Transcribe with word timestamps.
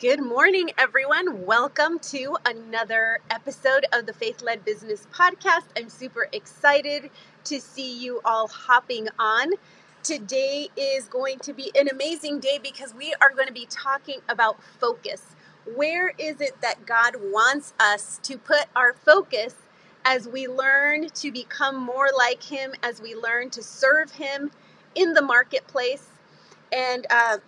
Good 0.00 0.22
morning, 0.22 0.70
everyone. 0.78 1.44
Welcome 1.44 1.98
to 2.10 2.36
another 2.46 3.18
episode 3.30 3.84
of 3.92 4.06
the 4.06 4.12
Faith 4.12 4.42
Led 4.42 4.64
Business 4.64 5.08
Podcast. 5.12 5.64
I'm 5.76 5.88
super 5.88 6.28
excited 6.32 7.10
to 7.42 7.60
see 7.60 7.98
you 7.98 8.20
all 8.24 8.46
hopping 8.46 9.08
on. 9.18 9.54
Today 10.04 10.68
is 10.76 11.08
going 11.08 11.40
to 11.40 11.52
be 11.52 11.72
an 11.76 11.88
amazing 11.88 12.38
day 12.38 12.60
because 12.62 12.94
we 12.94 13.12
are 13.20 13.30
going 13.34 13.48
to 13.48 13.52
be 13.52 13.66
talking 13.68 14.20
about 14.28 14.62
focus. 14.62 15.34
Where 15.74 16.12
is 16.16 16.40
it 16.40 16.60
that 16.60 16.86
God 16.86 17.16
wants 17.20 17.74
us 17.80 18.20
to 18.22 18.38
put 18.38 18.66
our 18.76 18.94
focus 18.94 19.56
as 20.04 20.28
we 20.28 20.46
learn 20.46 21.08
to 21.08 21.32
become 21.32 21.74
more 21.76 22.10
like 22.16 22.44
Him, 22.44 22.72
as 22.84 23.02
we 23.02 23.16
learn 23.16 23.50
to 23.50 23.64
serve 23.64 24.12
Him 24.12 24.52
in 24.94 25.14
the 25.14 25.22
marketplace? 25.22 26.06
And 26.72 27.04
uh, 27.10 27.38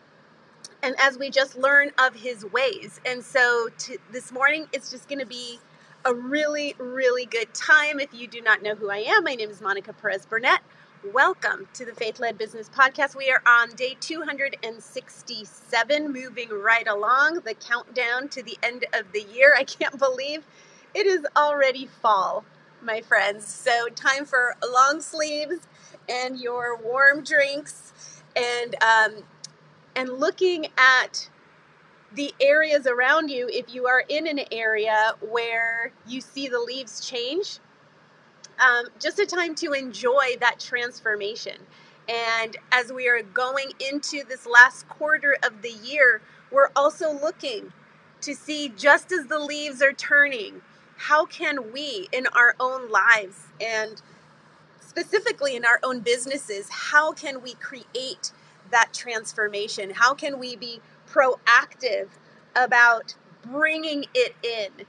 and 0.83 0.95
as 0.99 1.19
we 1.19 1.29
just 1.31 1.57
learn 1.59 1.91
of 1.99 2.15
his 2.15 2.45
ways. 2.47 3.01
And 3.07 3.23
so 3.25 3.69
to, 3.79 3.99
this 4.13 4.31
morning, 4.33 4.67
it's 4.73 4.91
just 4.91 5.09
going 5.09 5.21
to 5.21 5.27
be 5.27 5.59
a 6.05 6.13
really, 6.15 6.75
really 6.79 7.25
good 7.27 7.53
time. 7.55 8.01
If 8.01 8.13
you 8.15 8.27
do 8.27 8.41
not 8.41 8.63
know 8.63 8.75
who 8.75 8.89
I 8.91 8.99
am, 8.99 9.25
my 9.25 9.35
name 9.35 9.51
is 9.51 9.61
Monica 9.61 9.93
Perez 9.93 10.25
Burnett. 10.25 10.61
Welcome 11.13 11.69
to 11.75 11.85
the 11.85 11.93
Faith 11.95 12.19
Led 12.21 12.39
Business 12.39 12.71
Podcast. 12.71 13.17
We 13.17 13.31
are 13.31 13.43
on 13.47 13.71
day 13.71 13.97
267, 14.01 16.13
moving 16.13 16.49
right 16.51 16.89
along 16.89 17.41
the 17.45 17.55
countdown 17.55 18.29
to 18.31 18.43
the 18.43 18.59
end 18.63 18.87
of 18.95 19.13
the 19.13 19.23
year. 19.23 19.55
I 19.57 19.65
can't 19.65 19.99
believe 19.99 20.45
it 20.95 21.07
is 21.07 21.27
already 21.37 21.87
fall, 21.87 22.45
my 22.83 23.03
friends. 23.03 23.47
So, 23.47 23.89
time 23.89 24.25
for 24.25 24.57
long 24.67 25.01
sleeves 25.01 25.61
and 26.09 26.41
your 26.41 26.77
warm 26.77 27.23
drinks 27.23 27.93
and 28.37 28.75
um, 28.83 29.23
and 29.97 30.09
looking 30.09 30.67
at 30.77 31.29
the 32.15 32.35
areas 32.41 32.87
around 32.87 33.31
you 33.31 33.49
if 33.53 33.73
you 33.73 33.87
are 33.87 34.05
in 34.09 34.27
an 34.27 34.41
area 34.51 35.15
where 35.21 35.93
you 36.07 36.21
see 36.21 36.49
the 36.49 36.59
leaves 36.59 37.07
change 37.07 37.59
um, 38.61 38.87
just 38.99 39.19
a 39.19 39.27
time 39.27 39.55
to 39.57 39.73
enjoy 39.73 40.37
that 40.41 40.61
transformation. 40.61 41.57
And 42.09 42.57
as 42.73 42.93
we 42.93 43.09
are 43.09 43.23
going 43.23 43.73
into 43.91 44.25
this 44.29 44.47
last 44.47 44.89
quarter 44.89 45.37
of 45.43 45.63
the 45.63 45.71
year 45.71 46.21
we're 46.51 46.71
also 46.75 47.13
looking 47.13 47.73
to 48.21 48.35
see 48.35 48.69
just 48.77 49.13
as 49.13 49.27
the 49.27 49.39
leaves 49.39 49.81
are 49.81 49.93
turning 49.93 50.61
how 50.97 51.25
can 51.25 51.73
we 51.73 52.09
in 52.13 52.27
our 52.29 52.55
own 52.61 52.91
lives 52.91 53.45
and 53.61 54.03
specifically 54.81 55.57
in 55.57 55.65
our 55.65 55.79
own 55.83 56.01
businesses 56.01 56.69
how 56.71 57.13
can 57.13 57.43
we 57.43 57.55
create 57.55 58.33
that 58.71 58.93
transformation? 58.93 59.91
How 59.91 60.15
can 60.15 60.39
we 60.39 60.57
be 60.57 60.81
proactive 61.09 62.09
about 62.57 63.15
bringing 63.43 64.07
it 64.15 64.35
in, 64.43 64.87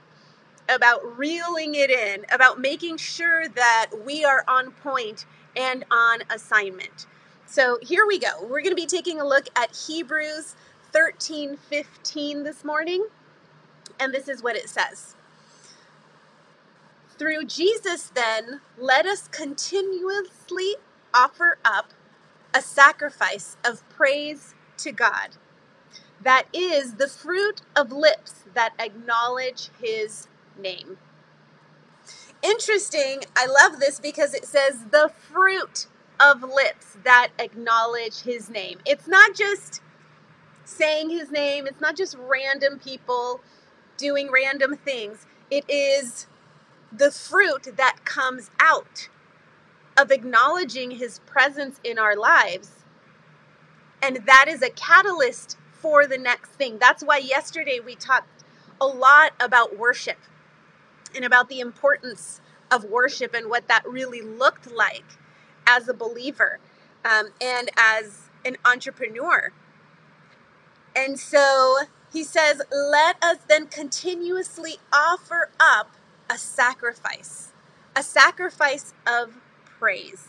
about 0.69 1.17
reeling 1.17 1.75
it 1.75 1.89
in, 1.89 2.25
about 2.31 2.59
making 2.59 2.97
sure 2.97 3.47
that 3.49 3.91
we 4.05 4.25
are 4.25 4.43
on 4.47 4.71
point 4.71 5.25
and 5.55 5.85
on 5.91 6.21
assignment? 6.29 7.07
So 7.45 7.79
here 7.81 8.05
we 8.07 8.19
go. 8.19 8.41
We're 8.41 8.61
going 8.61 8.75
to 8.75 8.75
be 8.75 8.85
taking 8.85 9.19
a 9.19 9.27
look 9.27 9.47
at 9.55 9.75
Hebrews 9.75 10.55
13 10.93 11.57
15 11.57 12.43
this 12.43 12.63
morning. 12.63 13.07
And 13.99 14.13
this 14.13 14.27
is 14.27 14.41
what 14.41 14.55
it 14.55 14.69
says. 14.69 15.15
Through 17.17 17.45
Jesus, 17.45 18.11
then, 18.15 18.61
let 18.77 19.05
us 19.05 19.27
continuously 19.27 20.75
offer 21.13 21.57
up 21.63 21.93
a 22.53 22.61
sacrifice 22.61 23.57
of 23.65 23.87
praise 23.89 24.55
to 24.77 24.91
God. 24.91 25.37
That 26.21 26.45
is 26.53 26.95
the 26.95 27.07
fruit 27.07 27.61
of 27.75 27.91
lips 27.91 28.45
that 28.53 28.73
acknowledge 28.79 29.69
his 29.81 30.27
name. 30.59 30.97
Interesting, 32.43 33.23
I 33.35 33.45
love 33.45 33.79
this 33.79 33.99
because 33.99 34.33
it 34.33 34.45
says 34.45 34.85
the 34.91 35.11
fruit 35.31 35.87
of 36.19 36.43
lips 36.43 36.97
that 37.03 37.29
acknowledge 37.39 38.21
his 38.21 38.49
name. 38.49 38.79
It's 38.85 39.07
not 39.07 39.35
just 39.35 39.81
saying 40.65 41.09
his 41.09 41.31
name, 41.31 41.67
it's 41.67 41.81
not 41.81 41.95
just 41.95 42.17
random 42.17 42.79
people 42.79 43.41
doing 43.97 44.31
random 44.31 44.75
things. 44.75 45.25
It 45.51 45.65
is 45.69 46.27
the 46.91 47.11
fruit 47.11 47.75
that 47.77 48.05
comes 48.05 48.49
out 48.59 49.09
of 49.97 50.11
acknowledging 50.11 50.91
his 50.91 51.19
presence 51.19 51.79
in 51.83 51.97
our 51.99 52.15
lives. 52.15 52.83
And 54.01 54.17
that 54.25 54.45
is 54.47 54.61
a 54.61 54.69
catalyst 54.69 55.57
for 55.71 56.07
the 56.07 56.17
next 56.17 56.51
thing. 56.51 56.77
That's 56.79 57.03
why 57.03 57.17
yesterday 57.17 57.79
we 57.83 57.95
talked 57.95 58.43
a 58.79 58.85
lot 58.87 59.33
about 59.39 59.77
worship 59.77 60.17
and 61.15 61.25
about 61.25 61.49
the 61.49 61.59
importance 61.59 62.41
of 62.71 62.85
worship 62.85 63.33
and 63.33 63.49
what 63.49 63.67
that 63.67 63.83
really 63.87 64.21
looked 64.21 64.71
like 64.71 65.03
as 65.67 65.87
a 65.87 65.93
believer 65.93 66.59
um, 67.05 67.29
and 67.41 67.69
as 67.77 68.29
an 68.45 68.57
entrepreneur. 68.65 69.51
And 70.95 71.19
so 71.19 71.77
he 72.11 72.23
says, 72.23 72.61
let 72.71 73.21
us 73.23 73.37
then 73.47 73.67
continuously 73.67 74.77
offer 74.91 75.51
up 75.59 75.95
a 76.29 76.37
sacrifice, 76.37 77.51
a 77.95 78.03
sacrifice 78.03 78.93
of 79.05 79.37
praise. 79.81 80.27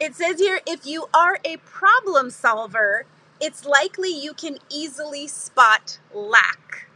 It 0.00 0.16
says 0.16 0.40
here 0.40 0.60
if 0.66 0.84
you 0.84 1.06
are 1.14 1.38
a 1.44 1.58
problem 1.58 2.30
solver, 2.30 3.06
it's 3.40 3.64
likely 3.64 4.10
you 4.10 4.34
can 4.34 4.58
easily 4.68 5.28
spot 5.28 6.00
lack. 6.12 6.88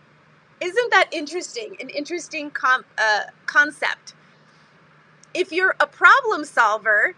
Isn't 0.61 0.91
that 0.91 1.09
interesting? 1.13 1.77
An 1.79 1.89
interesting 1.89 2.51
com- 2.51 2.85
uh, 2.99 3.23
concept. 3.47 4.15
If 5.33 5.53
you're 5.53 5.77
a 5.79 5.87
problem 5.87 6.45
solver, 6.45 7.15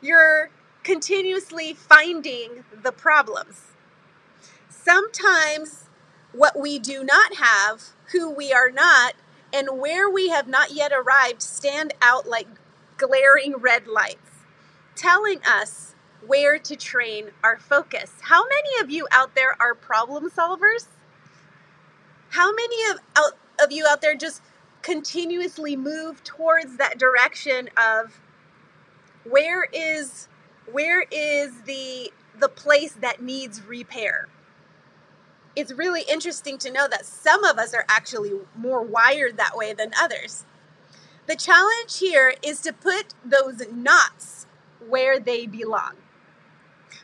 you're 0.00 0.50
continuously 0.82 1.74
finding 1.74 2.64
the 2.82 2.90
problems. 2.90 3.62
Sometimes 4.68 5.84
what 6.32 6.58
we 6.58 6.80
do 6.80 7.04
not 7.04 7.36
have, 7.36 7.90
who 8.12 8.28
we 8.28 8.52
are 8.52 8.70
not, 8.72 9.14
and 9.52 9.78
where 9.78 10.10
we 10.10 10.30
have 10.30 10.48
not 10.48 10.72
yet 10.72 10.92
arrived 10.92 11.42
stand 11.42 11.94
out 12.02 12.26
like 12.26 12.48
glaring 12.98 13.54
red 13.56 13.86
lights 13.86 14.28
telling 14.98 15.40
us 15.46 15.94
where 16.26 16.58
to 16.58 16.76
train 16.76 17.30
our 17.44 17.58
focus. 17.58 18.12
How 18.22 18.42
many 18.42 18.82
of 18.82 18.90
you 18.90 19.06
out 19.12 19.34
there 19.34 19.56
are 19.60 19.74
problem 19.74 20.28
solvers? 20.30 20.86
How 22.30 22.52
many 22.52 22.90
of, 22.90 22.98
out, 23.16 23.32
of 23.62 23.72
you 23.72 23.86
out 23.88 24.02
there 24.02 24.16
just 24.16 24.42
continuously 24.82 25.76
move 25.76 26.22
towards 26.24 26.76
that 26.76 26.98
direction 26.98 27.70
of 27.76 28.20
where 29.24 29.64
is 29.72 30.28
where 30.70 31.04
is 31.10 31.62
the 31.62 32.12
the 32.38 32.48
place 32.48 32.92
that 32.94 33.22
needs 33.22 33.62
repair? 33.62 34.28
It's 35.56 35.72
really 35.72 36.02
interesting 36.08 36.58
to 36.58 36.70
know 36.70 36.86
that 36.88 37.04
some 37.06 37.44
of 37.44 37.58
us 37.58 37.74
are 37.74 37.84
actually 37.88 38.32
more 38.56 38.82
wired 38.82 39.36
that 39.38 39.56
way 39.56 39.72
than 39.72 39.92
others. 40.00 40.44
The 41.28 41.36
challenge 41.36 41.98
here 41.98 42.32
is 42.42 42.62
to 42.62 42.72
put 42.72 43.12
those 43.22 43.62
knots 43.70 44.46
where 44.88 45.20
they 45.20 45.46
belong, 45.46 45.96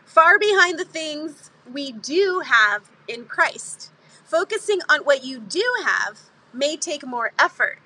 far 0.07 0.39
behind 0.39 0.79
the 0.79 0.87
things 0.87 1.51
we 1.71 1.93
do 1.93 2.43
have 2.47 2.91
in 3.07 3.27
Christ. 3.27 3.93
Focusing 4.25 4.81
on 4.89 5.01
what 5.01 5.25
you 5.25 5.39
do 5.41 5.63
have 5.85 6.19
may 6.55 6.75
take 6.75 7.07
more 7.07 7.33
effort, 7.39 7.81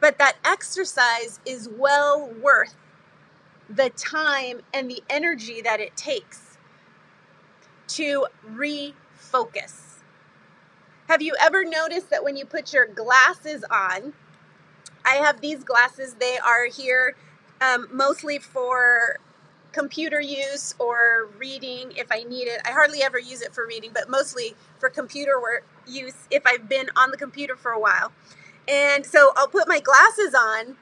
but 0.00 0.16
that 0.16 0.38
exercise 0.42 1.38
is 1.44 1.68
well 1.68 2.30
worth 2.42 2.74
the 3.68 3.90
time 3.90 4.62
and 4.72 4.90
the 4.90 5.02
energy 5.10 5.60
that 5.60 5.80
it 5.80 5.94
takes 5.98 6.56
to 7.88 8.26
refocus. 8.50 9.98
Have 11.08 11.20
you 11.20 11.34
ever 11.38 11.62
noticed 11.62 12.08
that 12.08 12.24
when 12.24 12.38
you 12.38 12.46
put 12.46 12.72
your 12.72 12.86
glasses 12.86 13.64
on, 13.70 14.14
I 15.08 15.14
have 15.14 15.40
these 15.40 15.64
glasses. 15.64 16.14
They 16.20 16.36
are 16.38 16.66
here 16.66 17.16
um, 17.62 17.88
mostly 17.90 18.38
for 18.38 19.18
computer 19.72 20.20
use 20.20 20.74
or 20.78 21.30
reading 21.38 21.92
if 21.96 22.12
I 22.12 22.24
need 22.24 22.44
it. 22.44 22.60
I 22.66 22.72
hardly 22.72 23.02
ever 23.02 23.18
use 23.18 23.40
it 23.40 23.54
for 23.54 23.66
reading, 23.66 23.90
but 23.94 24.10
mostly 24.10 24.54
for 24.78 24.90
computer 24.90 25.40
work 25.40 25.66
use 25.86 26.26
if 26.30 26.42
I've 26.46 26.68
been 26.68 26.88
on 26.94 27.10
the 27.10 27.16
computer 27.16 27.56
for 27.56 27.70
a 27.70 27.80
while. 27.80 28.12
And 28.68 29.06
so 29.06 29.32
I'll 29.34 29.48
put 29.48 29.66
my 29.66 29.80
glasses 29.80 30.34
on, 30.34 30.76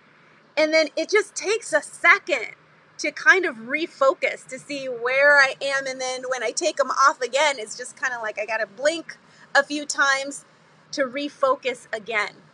and 0.56 0.74
then 0.74 0.88
it 0.96 1.08
just 1.08 1.36
takes 1.36 1.72
a 1.72 1.80
second 1.80 2.56
to 2.98 3.12
kind 3.12 3.44
of 3.44 3.56
refocus 3.56 4.44
to 4.48 4.58
see 4.58 4.86
where 4.86 5.38
I 5.38 5.54
am. 5.62 5.86
And 5.86 6.00
then 6.00 6.24
when 6.28 6.42
I 6.42 6.50
take 6.50 6.78
them 6.78 6.90
off 6.90 7.20
again, 7.20 7.56
it's 7.60 7.76
just 7.76 7.96
kind 7.96 8.12
of 8.12 8.22
like 8.22 8.40
I 8.40 8.46
got 8.46 8.56
to 8.56 8.66
blink 8.66 9.18
a 9.54 9.62
few 9.62 9.86
times 9.86 10.44
to 10.92 11.02
refocus 11.02 11.86
again. 11.92 12.45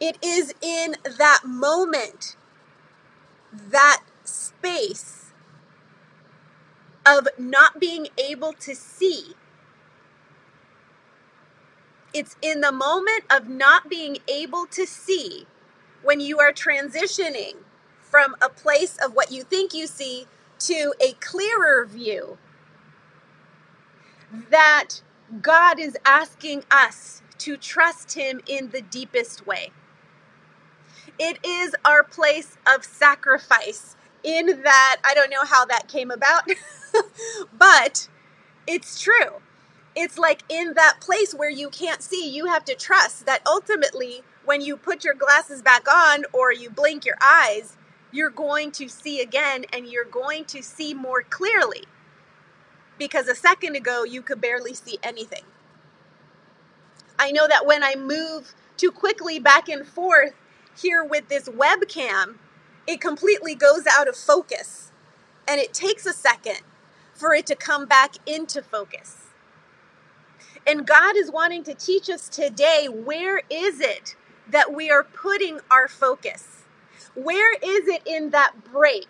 It 0.00 0.18
is 0.22 0.54
in 0.60 0.96
that 1.04 1.40
moment, 1.44 2.36
that 3.52 4.02
space 4.24 5.32
of 7.06 7.28
not 7.38 7.80
being 7.80 8.08
able 8.18 8.52
to 8.54 8.74
see. 8.74 9.34
It's 12.12 12.36
in 12.42 12.60
the 12.60 12.72
moment 12.72 13.24
of 13.30 13.48
not 13.48 13.88
being 13.88 14.18
able 14.28 14.66
to 14.66 14.86
see 14.86 15.46
when 16.02 16.20
you 16.20 16.38
are 16.40 16.52
transitioning 16.52 17.56
from 18.02 18.36
a 18.42 18.48
place 18.48 18.96
of 19.04 19.14
what 19.14 19.32
you 19.32 19.42
think 19.42 19.74
you 19.74 19.86
see 19.86 20.26
to 20.60 20.94
a 21.00 21.12
clearer 21.14 21.86
view 21.86 22.38
that 24.50 24.88
God 25.42 25.78
is 25.78 25.96
asking 26.04 26.64
us 26.70 27.22
to 27.38 27.56
trust 27.56 28.14
Him 28.14 28.40
in 28.46 28.70
the 28.70 28.82
deepest 28.82 29.46
way. 29.46 29.70
It 31.18 31.38
is 31.44 31.74
our 31.84 32.02
place 32.02 32.58
of 32.66 32.84
sacrifice, 32.84 33.96
in 34.26 34.62
that 34.62 34.96
I 35.04 35.14
don't 35.14 35.30
know 35.30 35.44
how 35.44 35.64
that 35.66 35.88
came 35.88 36.10
about, 36.10 36.50
but 37.52 38.08
it's 38.66 39.00
true. 39.00 39.40
It's 39.94 40.18
like 40.18 40.42
in 40.50 40.74
that 40.74 41.00
place 41.00 41.32
where 41.32 41.48
you 41.48 41.70
can't 41.70 42.02
see, 42.02 42.28
you 42.28 42.46
have 42.46 42.64
to 42.66 42.74
trust 42.74 43.24
that 43.24 43.40
ultimately, 43.46 44.22
when 44.44 44.60
you 44.60 44.76
put 44.76 45.04
your 45.04 45.14
glasses 45.14 45.62
back 45.62 45.90
on 45.90 46.24
or 46.32 46.52
you 46.52 46.68
blink 46.68 47.06
your 47.06 47.16
eyes, 47.22 47.76
you're 48.12 48.30
going 48.30 48.72
to 48.72 48.88
see 48.88 49.20
again 49.20 49.64
and 49.72 49.86
you're 49.86 50.04
going 50.04 50.44
to 50.46 50.62
see 50.62 50.92
more 50.92 51.22
clearly. 51.22 51.84
Because 52.98 53.28
a 53.28 53.34
second 53.34 53.76
ago, 53.76 54.04
you 54.04 54.22
could 54.22 54.40
barely 54.40 54.74
see 54.74 54.98
anything. 55.02 55.44
I 57.18 57.32
know 57.32 57.46
that 57.48 57.64
when 57.64 57.82
I 57.82 57.94
move 57.94 58.54
too 58.76 58.90
quickly 58.90 59.38
back 59.38 59.68
and 59.68 59.86
forth 59.86 60.34
here 60.78 61.04
with 61.04 61.28
this 61.28 61.48
webcam, 61.48 62.36
it 62.86 63.00
completely 63.00 63.54
goes 63.54 63.84
out 63.86 64.08
of 64.08 64.16
focus. 64.16 64.92
And 65.48 65.60
it 65.60 65.72
takes 65.72 66.06
a 66.06 66.12
second 66.12 66.60
for 67.14 67.34
it 67.34 67.46
to 67.46 67.54
come 67.54 67.86
back 67.86 68.16
into 68.26 68.62
focus. 68.62 69.26
And 70.66 70.86
God 70.86 71.16
is 71.16 71.30
wanting 71.30 71.62
to 71.64 71.74
teach 71.74 72.10
us 72.10 72.28
today 72.28 72.88
where 72.90 73.42
is 73.48 73.80
it 73.80 74.16
that 74.50 74.74
we 74.74 74.90
are 74.90 75.04
putting 75.04 75.60
our 75.70 75.88
focus? 75.88 76.62
Where 77.14 77.54
is 77.54 77.88
it 77.88 78.02
in 78.04 78.30
that 78.30 78.52
break? 78.72 79.08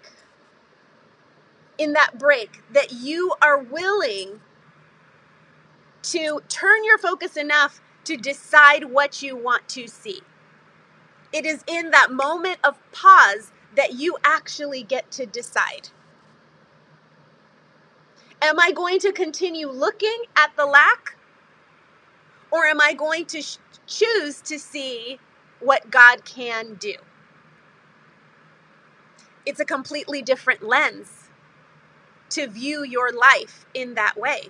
In 1.79 1.95
that 1.95 2.19
break 2.19 2.63
that 2.73 2.93
you 2.93 3.35
are 3.43 3.59
willing 3.59 4.41
to 6.03 6.41
turn 6.49 6.85
your 6.85 6.99
focus 6.99 7.37
enough 7.37 7.81
to 8.05 8.17
decide 8.17 8.85
what 8.85 9.23
you 9.23 9.37
want 9.37 9.69
to 9.71 9.89
see. 9.89 10.21
It 11.37 11.47
is 11.47 11.63
in 11.69 11.91
that 11.93 12.11
moment 12.13 12.59
of 12.65 12.79
pause 12.93 13.53
that 13.77 13.95
you 13.95 14.17
actually 14.25 14.83
get 14.83 15.11
to 15.13 15.27
decide. 15.27 15.91
Am 18.43 18.59
I 18.61 18.73
going 18.73 18.99
to 19.01 19.13
continue 19.13 19.69
looking 19.69 20.25
at 20.37 20.57
the 20.57 20.67
lack? 20.67 21.17
Or 22.51 22.67
am 22.67 22.81
I 22.81 22.95
going 22.95 23.27
to 23.27 23.43
sh- 23.43 23.59
choose 23.87 24.41
to 24.43 24.59
see 24.59 25.19
what 25.61 25.91
God 25.91 26.25
can 26.25 26.75
do? 26.75 26.95
it's 29.47 29.61
a 29.61 29.65
completely 29.65 30.21
different 30.21 30.63
lens 30.63 31.31
to 32.31 32.49
view 32.49 32.85
your 32.85 33.13
life 33.13 33.67
in 33.75 33.95
that 33.95 34.17
way. 34.19 34.49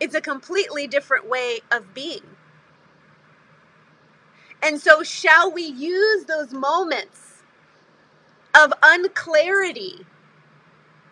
It's 0.00 0.14
a 0.14 0.20
completely 0.20 0.88
different 0.88 1.28
way 1.28 1.60
of 1.70 1.94
being. 1.94 2.33
And 4.64 4.80
so, 4.80 5.02
shall 5.02 5.52
we 5.52 5.62
use 5.62 6.24
those 6.24 6.52
moments 6.52 7.42
of 8.58 8.72
unclarity 8.82 10.06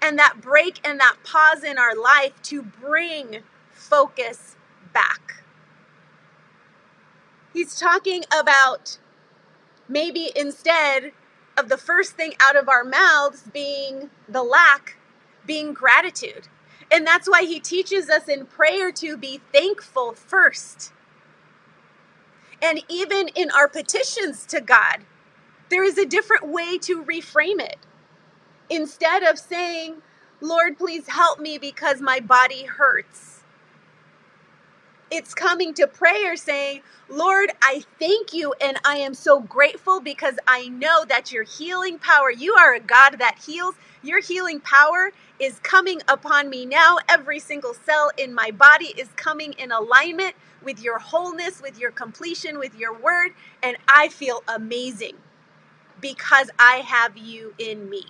and 0.00 0.18
that 0.18 0.40
break 0.40 0.80
and 0.88 0.98
that 1.00 1.18
pause 1.22 1.62
in 1.62 1.76
our 1.76 1.94
life 1.94 2.32
to 2.44 2.62
bring 2.62 3.42
focus 3.70 4.56
back? 4.94 5.44
He's 7.52 7.78
talking 7.78 8.24
about 8.34 8.96
maybe 9.86 10.30
instead 10.34 11.12
of 11.58 11.68
the 11.68 11.76
first 11.76 12.12
thing 12.12 12.32
out 12.40 12.56
of 12.56 12.70
our 12.70 12.84
mouths 12.84 13.42
being 13.52 14.08
the 14.30 14.42
lack, 14.42 14.96
being 15.44 15.74
gratitude. 15.74 16.48
And 16.90 17.06
that's 17.06 17.28
why 17.28 17.42
he 17.42 17.60
teaches 17.60 18.08
us 18.08 18.28
in 18.28 18.46
prayer 18.46 18.90
to 18.92 19.18
be 19.18 19.42
thankful 19.52 20.14
first. 20.14 20.92
And 22.62 22.82
even 22.88 23.28
in 23.30 23.50
our 23.52 23.68
petitions 23.68 24.46
to 24.46 24.60
God, 24.60 24.98
there 25.70 25.84
is 25.84 25.98
a 25.98 26.06
different 26.06 26.48
way 26.48 26.78
to 26.80 27.04
reframe 27.04 27.60
it. 27.60 27.78
Instead 28.70 29.22
of 29.24 29.38
saying, 29.38 30.02
Lord, 30.40 30.78
please 30.78 31.08
help 31.08 31.40
me 31.40 31.58
because 31.58 32.00
my 32.00 32.20
body 32.20 32.64
hurts 32.66 33.41
it's 35.12 35.34
coming 35.34 35.74
to 35.74 35.86
prayer 35.86 36.36
saying, 36.36 36.80
Lord, 37.10 37.50
I 37.62 37.84
thank 37.98 38.32
you 38.32 38.54
and 38.62 38.78
I 38.86 38.96
am 38.96 39.14
so 39.14 39.40
grateful 39.40 40.00
because 40.00 40.36
I 40.48 40.68
know 40.68 41.04
that 41.06 41.30
your 41.30 41.44
healing 41.44 41.98
power, 41.98 42.30
you 42.30 42.54
are 42.54 42.74
a 42.74 42.80
God 42.80 43.18
that 43.18 43.38
heals. 43.46 43.74
Your 44.02 44.22
healing 44.22 44.60
power 44.60 45.12
is 45.38 45.60
coming 45.60 46.00
upon 46.08 46.50
me 46.50 46.66
now. 46.66 46.98
Every 47.10 47.40
single 47.40 47.74
cell 47.74 48.10
in 48.18 48.34
my 48.34 48.52
body 48.52 48.94
is 48.98 49.08
coming 49.16 49.52
in 49.58 49.70
alignment 49.70 50.34
with 50.64 50.82
your 50.82 50.98
wholeness, 50.98 51.60
with 51.62 51.78
your 51.78 51.92
completion, 51.92 52.58
with 52.58 52.74
your 52.74 52.98
word. 52.98 53.32
And 53.62 53.76
I 53.88 54.08
feel 54.08 54.42
amazing 54.48 55.16
because 56.00 56.50
I 56.58 56.76
have 56.76 57.18
you 57.18 57.54
in 57.58 57.90
me. 57.90 58.04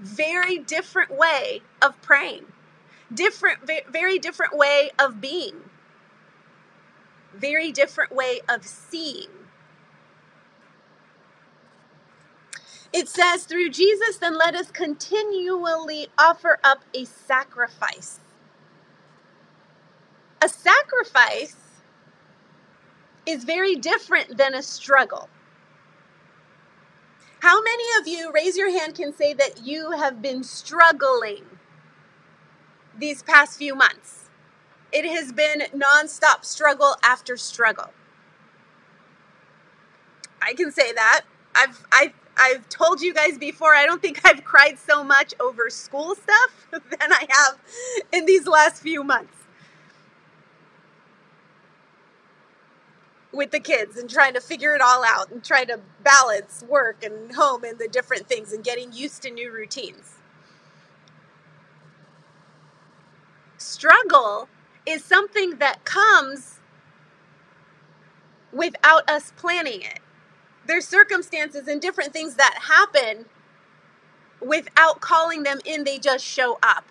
Very 0.00 0.58
different 0.58 1.16
way 1.16 1.62
of 1.80 2.00
praying 2.02 2.46
different 3.14 3.60
very 3.90 4.18
different 4.18 4.56
way 4.56 4.90
of 4.98 5.20
being. 5.20 5.70
Very 7.34 7.72
different 7.72 8.12
way 8.12 8.40
of 8.48 8.66
seeing. 8.66 9.28
It 12.92 13.08
says 13.08 13.44
through 13.44 13.70
jesus 13.70 14.18
then 14.18 14.38
let 14.38 14.54
us 14.54 14.70
continually 14.70 16.08
offer 16.18 16.58
up 16.64 16.84
a 16.94 17.04
sacrifice. 17.04 18.20
A 20.42 20.48
sacrifice 20.48 21.56
is 23.26 23.44
very 23.44 23.76
different 23.76 24.36
than 24.38 24.54
a 24.54 24.62
struggle. 24.62 25.28
How 27.40 27.62
many 27.62 27.84
of 28.00 28.08
you 28.08 28.32
raise 28.32 28.56
your 28.56 28.70
hand 28.70 28.94
can 28.94 29.14
say 29.14 29.34
that 29.34 29.64
you 29.64 29.92
have 29.92 30.22
been 30.22 30.44
struggling 30.44 31.55
these 32.98 33.22
past 33.22 33.58
few 33.58 33.74
months. 33.74 34.30
It 34.92 35.04
has 35.04 35.32
been 35.32 35.62
nonstop 35.74 36.44
struggle 36.44 36.96
after 37.02 37.36
struggle. 37.36 37.90
I 40.40 40.54
can 40.54 40.70
say 40.72 40.92
that. 40.92 41.22
I've 41.54 41.86
I've 41.92 42.12
I've 42.36 42.68
told 42.68 43.00
you 43.00 43.14
guys 43.14 43.38
before, 43.38 43.74
I 43.74 43.86
don't 43.86 44.02
think 44.02 44.20
I've 44.24 44.44
cried 44.44 44.78
so 44.78 45.02
much 45.02 45.34
over 45.40 45.70
school 45.70 46.14
stuff 46.14 46.68
than 46.70 47.12
I 47.12 47.26
have 47.28 47.58
in 48.12 48.26
these 48.26 48.46
last 48.46 48.82
few 48.82 49.02
months. 49.02 49.32
With 53.32 53.50
the 53.50 53.60
kids 53.60 53.96
and 53.96 54.08
trying 54.08 54.34
to 54.34 54.40
figure 54.40 54.74
it 54.74 54.80
all 54.80 55.04
out 55.04 55.30
and 55.30 55.44
trying 55.44 55.66
to 55.68 55.80
balance 56.02 56.64
work 56.68 57.02
and 57.02 57.34
home 57.34 57.64
and 57.64 57.78
the 57.78 57.88
different 57.88 58.28
things 58.28 58.52
and 58.52 58.62
getting 58.64 58.92
used 58.92 59.22
to 59.22 59.30
new 59.30 59.52
routines. 59.52 60.15
Struggle 63.76 64.48
is 64.86 65.04
something 65.04 65.58
that 65.58 65.84
comes 65.84 66.60
without 68.52 69.08
us 69.10 69.34
planning 69.36 69.82
it. 69.82 70.00
There's 70.66 70.88
circumstances 70.88 71.68
and 71.68 71.80
different 71.80 72.14
things 72.14 72.36
that 72.36 72.54
happen 72.62 73.26
without 74.40 75.00
calling 75.00 75.42
them 75.42 75.58
in, 75.66 75.84
they 75.84 75.98
just 75.98 76.24
show 76.24 76.58
up. 76.62 76.86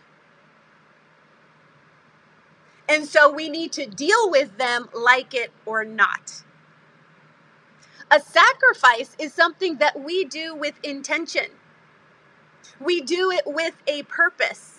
And 2.87 3.05
so 3.07 3.31
we 3.31 3.49
need 3.49 3.71
to 3.73 3.87
deal 3.87 4.29
with 4.29 4.59
them 4.59 4.89
like 4.93 5.33
it 5.33 5.51
or 5.65 5.83
not. 5.83 6.43
A 8.11 8.19
sacrifice 8.19 9.15
is 9.17 9.33
something 9.33 9.77
that 9.77 9.99
we 9.99 10.23
do 10.23 10.55
with 10.55 10.75
intention. 10.83 11.47
We 12.79 13.01
do 13.01 13.31
it 13.31 13.43
with 13.47 13.75
a 13.87 14.03
purpose. 14.03 14.74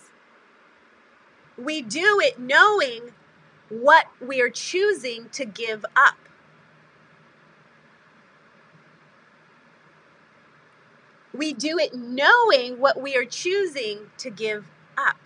We 1.58 1.82
do 1.82 2.20
it 2.22 2.38
knowing 2.38 3.12
what 3.68 4.06
we 4.20 4.40
are 4.42 4.50
choosing 4.50 5.28
to 5.30 5.44
give 5.44 5.84
up. 5.96 6.16
We 11.34 11.52
do 11.52 11.78
it 11.78 11.94
knowing 11.94 12.80
what 12.80 13.00
we 13.00 13.16
are 13.16 13.24
choosing 13.24 14.10
to 14.18 14.30
give 14.30 14.66
up. 14.96 15.16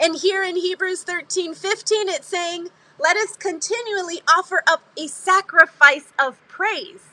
And 0.00 0.16
here 0.16 0.42
in 0.42 0.56
Hebrews 0.56 1.02
13 1.02 1.54
15, 1.54 2.08
it's 2.08 2.28
saying, 2.28 2.68
Let 2.98 3.16
us 3.16 3.36
continually 3.36 4.22
offer 4.28 4.62
up 4.68 4.82
a 4.98 5.08
sacrifice 5.08 6.12
of 6.18 6.38
praise. 6.48 7.04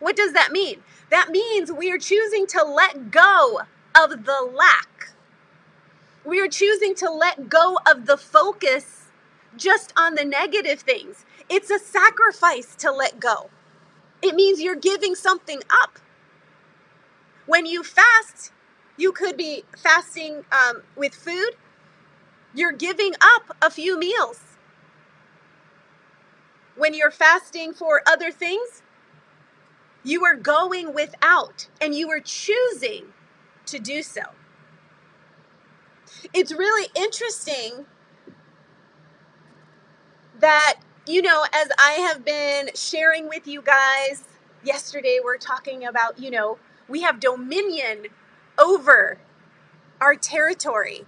What 0.00 0.16
does 0.16 0.32
that 0.32 0.52
mean? 0.52 0.82
That 1.10 1.30
means 1.30 1.72
we 1.72 1.90
are 1.92 1.98
choosing 1.98 2.46
to 2.48 2.64
let 2.64 3.10
go 3.10 3.60
of 4.00 4.24
the 4.24 4.50
lack. 4.54 5.14
We 6.24 6.40
are 6.40 6.48
choosing 6.48 6.94
to 6.96 7.10
let 7.10 7.48
go 7.48 7.78
of 7.90 8.06
the 8.06 8.16
focus 8.16 9.06
just 9.56 9.92
on 9.96 10.14
the 10.14 10.24
negative 10.24 10.80
things. 10.80 11.24
It's 11.48 11.70
a 11.70 11.78
sacrifice 11.78 12.76
to 12.76 12.92
let 12.92 13.18
go. 13.18 13.50
It 14.22 14.34
means 14.34 14.60
you're 14.60 14.76
giving 14.76 15.14
something 15.16 15.60
up. 15.82 15.98
When 17.46 17.66
you 17.66 17.82
fast, 17.82 18.52
you 18.96 19.12
could 19.12 19.36
be 19.36 19.64
fasting 19.76 20.44
um, 20.52 20.82
with 20.96 21.14
food, 21.14 21.52
you're 22.54 22.72
giving 22.72 23.14
up 23.20 23.56
a 23.60 23.70
few 23.70 23.98
meals. 23.98 24.40
When 26.76 26.94
you're 26.94 27.10
fasting 27.10 27.72
for 27.74 28.02
other 28.06 28.30
things, 28.30 28.82
you 30.04 30.24
are 30.24 30.34
going 30.34 30.94
without 30.94 31.68
and 31.80 31.94
you 31.94 32.10
are 32.10 32.20
choosing 32.20 33.06
to 33.66 33.78
do 33.78 34.02
so. 34.02 34.22
It's 36.32 36.52
really 36.52 36.88
interesting 36.94 37.86
that, 40.40 40.80
you 41.06 41.22
know, 41.22 41.44
as 41.52 41.68
I 41.78 41.92
have 41.92 42.24
been 42.24 42.70
sharing 42.74 43.28
with 43.28 43.46
you 43.46 43.62
guys, 43.62 44.24
yesterday 44.62 45.18
we're 45.22 45.38
talking 45.38 45.84
about, 45.84 46.18
you 46.18 46.30
know, 46.30 46.58
we 46.88 47.02
have 47.02 47.20
dominion 47.20 48.06
over 48.58 49.18
our 50.00 50.16
territory. 50.16 51.06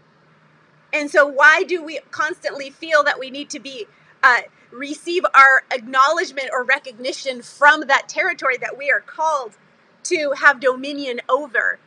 And 0.92 1.10
so, 1.10 1.26
why 1.26 1.64
do 1.64 1.82
we 1.82 1.98
constantly 2.10 2.70
feel 2.70 3.02
that 3.02 3.18
we 3.18 3.30
need 3.30 3.50
to 3.50 3.58
be 3.58 3.86
uh, 4.22 4.42
receive 4.70 5.24
our 5.34 5.64
acknowledgement 5.72 6.50
or 6.52 6.64
recognition 6.64 7.42
from 7.42 7.82
that 7.88 8.08
territory 8.08 8.56
that 8.58 8.78
we 8.78 8.90
are 8.90 9.00
called 9.00 9.56
to 10.04 10.34
have 10.40 10.60
dominion 10.60 11.20
over? 11.28 11.78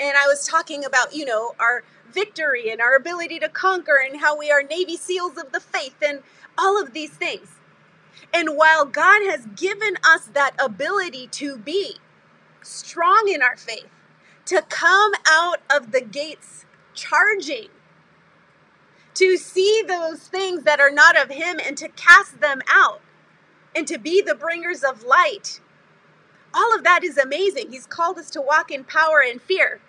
And 0.00 0.16
I 0.16 0.26
was 0.26 0.46
talking 0.46 0.84
about, 0.84 1.14
you 1.14 1.24
know, 1.24 1.54
our 1.58 1.84
victory 2.12 2.70
and 2.70 2.80
our 2.80 2.96
ability 2.96 3.38
to 3.40 3.48
conquer 3.48 3.96
and 3.96 4.20
how 4.20 4.36
we 4.36 4.50
are 4.50 4.62
Navy 4.62 4.96
SEALs 4.96 5.36
of 5.36 5.52
the 5.52 5.60
faith 5.60 5.96
and 6.06 6.22
all 6.58 6.80
of 6.80 6.92
these 6.92 7.10
things. 7.10 7.48
And 8.32 8.56
while 8.56 8.84
God 8.84 9.22
has 9.22 9.46
given 9.56 9.96
us 10.04 10.26
that 10.26 10.52
ability 10.58 11.28
to 11.28 11.56
be 11.56 11.96
strong 12.62 13.30
in 13.32 13.42
our 13.42 13.56
faith, 13.56 13.88
to 14.46 14.62
come 14.68 15.12
out 15.26 15.60
of 15.70 15.92
the 15.92 16.00
gates 16.00 16.66
charging, 16.94 17.68
to 19.14 19.36
see 19.36 19.82
those 19.86 20.26
things 20.26 20.64
that 20.64 20.80
are 20.80 20.90
not 20.90 21.16
of 21.16 21.30
Him 21.30 21.60
and 21.64 21.76
to 21.78 21.88
cast 21.88 22.40
them 22.40 22.60
out, 22.68 23.00
and 23.74 23.86
to 23.88 23.98
be 23.98 24.20
the 24.20 24.34
bringers 24.34 24.82
of 24.82 25.04
light. 25.04 25.60
All 26.54 26.74
of 26.74 26.84
that 26.84 27.04
is 27.04 27.18
amazing. 27.18 27.72
He's 27.72 27.86
called 27.86 28.18
us 28.18 28.30
to 28.30 28.40
walk 28.40 28.70
in 28.70 28.84
power 28.84 29.22
and 29.26 29.42
fear. 29.42 29.80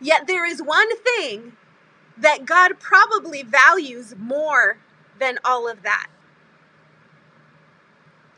Yet 0.00 0.26
there 0.26 0.44
is 0.46 0.62
one 0.62 0.96
thing 0.98 1.54
that 2.18 2.46
God 2.46 2.80
probably 2.80 3.42
values 3.42 4.14
more 4.18 4.78
than 5.18 5.38
all 5.44 5.68
of 5.68 5.82
that. 5.82 6.08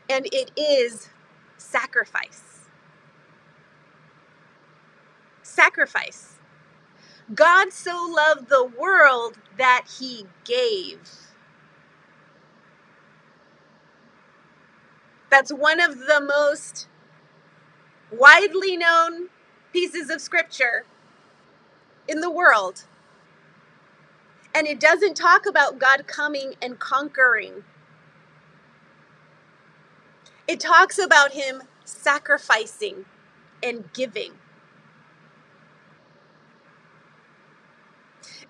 And 0.09 0.27
it 0.31 0.51
is 0.57 1.09
sacrifice. 1.57 2.67
Sacrifice. 5.43 6.35
God 7.33 7.73
so 7.73 8.07
loved 8.09 8.49
the 8.49 8.65
world 8.65 9.37
that 9.57 9.85
he 9.99 10.27
gave. 10.45 10.99
That's 15.29 15.51
one 15.51 15.79
of 15.79 15.99
the 15.99 16.21
most 16.21 16.87
widely 18.11 18.77
known 18.77 19.29
pieces 19.73 20.09
of 20.09 20.21
scripture 20.21 20.85
in 22.07 22.21
the 22.21 22.29
world. 22.29 22.85
And 24.53 24.67
it 24.67 24.79
doesn't 24.79 25.15
talk 25.15 25.45
about 25.45 25.79
God 25.79 26.07
coming 26.07 26.53
and 26.61 26.79
conquering. 26.79 27.63
It 30.47 30.59
talks 30.59 30.97
about 30.97 31.33
him 31.33 31.63
sacrificing 31.83 33.05
and 33.61 33.91
giving. 33.93 34.33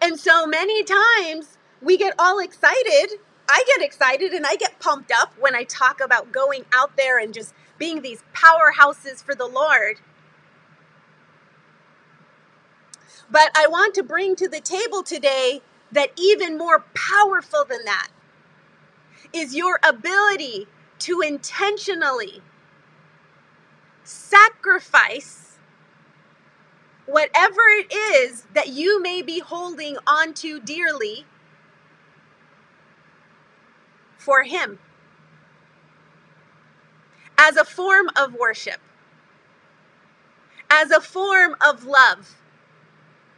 And 0.02 0.20
so 0.20 0.46
many 0.46 0.84
times 0.84 1.58
we 1.82 1.98
get 1.98 2.14
all 2.20 2.40
excited. 2.40 3.20
I 3.48 3.64
get 3.68 3.86
excited 3.86 4.34
and 4.34 4.46
I 4.46 4.56
get 4.56 4.80
pumped 4.80 5.12
up 5.12 5.34
when 5.40 5.56
I 5.56 5.64
talk 5.64 6.00
about 6.02 6.32
going 6.32 6.66
out 6.74 6.98
there 6.98 7.20
and 7.20 7.34
just 7.34 7.54
being 7.78 8.02
these 8.02 8.24
powerhouses 8.34 9.24
for 9.24 9.36
the 9.36 9.48
Lord. 9.48 10.00
But 13.30 13.52
I 13.56 13.68
want 13.68 13.94
to 13.96 14.04
bring 14.04 14.36
to 14.38 14.48
the 14.48 14.62
table 14.62 15.04
today 15.04 15.62
that 15.92 16.12
even 16.18 16.58
more 16.58 16.86
powerful 16.94 17.66
than 17.68 17.86
that 17.86 18.10
is 19.34 19.56
your 19.56 19.80
ability 19.84 20.68
to 21.00 21.22
intentionally 21.22 22.42
sacrifice 24.04 25.58
whatever 27.06 27.62
it 27.68 27.94
is 27.94 28.46
that 28.54 28.70
you 28.70 29.02
may 29.02 29.22
be 29.22 29.40
holding 29.40 29.98
onto 30.08 30.60
dearly 30.60 31.26
for 34.26 34.42
Him 34.42 34.80
as 37.38 37.58
a 37.58 37.64
form 37.64 38.10
of 38.20 38.34
worship, 38.34 38.80
as 40.68 40.90
a 40.90 41.00
form 41.00 41.56
of 41.66 41.86
love 41.86 42.36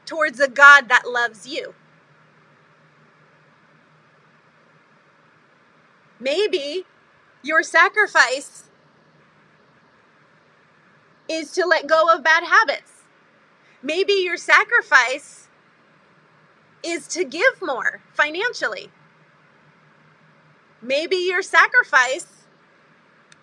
towards 0.06 0.40
a 0.40 0.48
God 0.48 0.88
that 0.88 1.06
loves 1.06 1.46
you. 1.46 1.76
Maybe 6.22 6.86
your 7.44 7.64
sacrifice 7.64 8.64
is 11.30 11.52
to 11.52 11.66
let 11.66 11.86
go 11.86 12.08
of 12.14 12.24
bad 12.24 12.46
habits. 12.46 13.04
Maybe 13.84 14.14
your 14.14 14.38
sacrifice 14.38 15.50
is 16.82 17.08
to 17.10 17.26
give 17.26 17.62
more 17.62 18.02
financially. 18.14 18.90
Maybe 20.82 21.18
your 21.18 21.42
sacrifice 21.42 22.28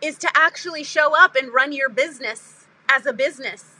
is 0.01 0.19
to 0.19 0.29
actually 0.35 0.85
show 0.85 1.17
up 1.17 1.35
and 1.35 1.53
run 1.53 1.73
your 1.73 1.89
business 1.89 2.67
as 2.91 3.07
a 3.07 3.13
business. 3.13 3.75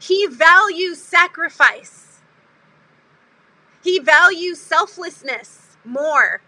He 0.00 0.26
values 0.26 1.00
sacrifice. 1.00 2.20
He 3.84 3.98
values 3.98 4.60
selflessness 4.60 5.76
more 5.84 6.42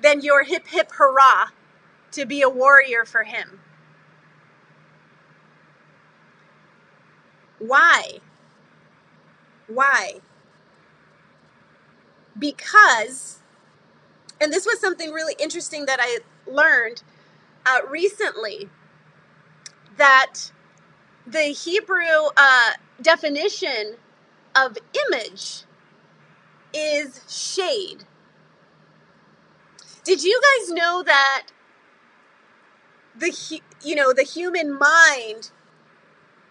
than 0.00 0.22
your 0.22 0.44
hip 0.44 0.66
hip 0.68 0.92
hurrah 0.92 1.48
to 2.12 2.24
be 2.24 2.42
a 2.42 2.48
warrior 2.48 3.04
for 3.04 3.24
him. 3.24 3.60
Why? 7.58 8.20
Why? 9.68 10.20
Because, 12.40 13.40
and 14.40 14.52
this 14.52 14.66
was 14.66 14.80
something 14.80 15.12
really 15.12 15.36
interesting 15.38 15.86
that 15.86 16.00
I 16.02 16.20
learned 16.50 17.02
uh, 17.66 17.80
recently 17.88 18.70
that 19.98 20.50
the 21.26 21.52
Hebrew 21.52 22.30
uh, 22.36 22.72
definition 23.02 23.96
of 24.56 24.78
image 25.12 25.64
is 26.74 27.20
shade. 27.28 28.04
Did 30.04 30.24
you 30.24 30.40
guys 30.40 30.70
know 30.70 31.02
that 31.04 31.46
the 33.16 33.60
you 33.82 33.94
know 33.94 34.12
the 34.12 34.22
human 34.22 34.78
mind 34.78 35.50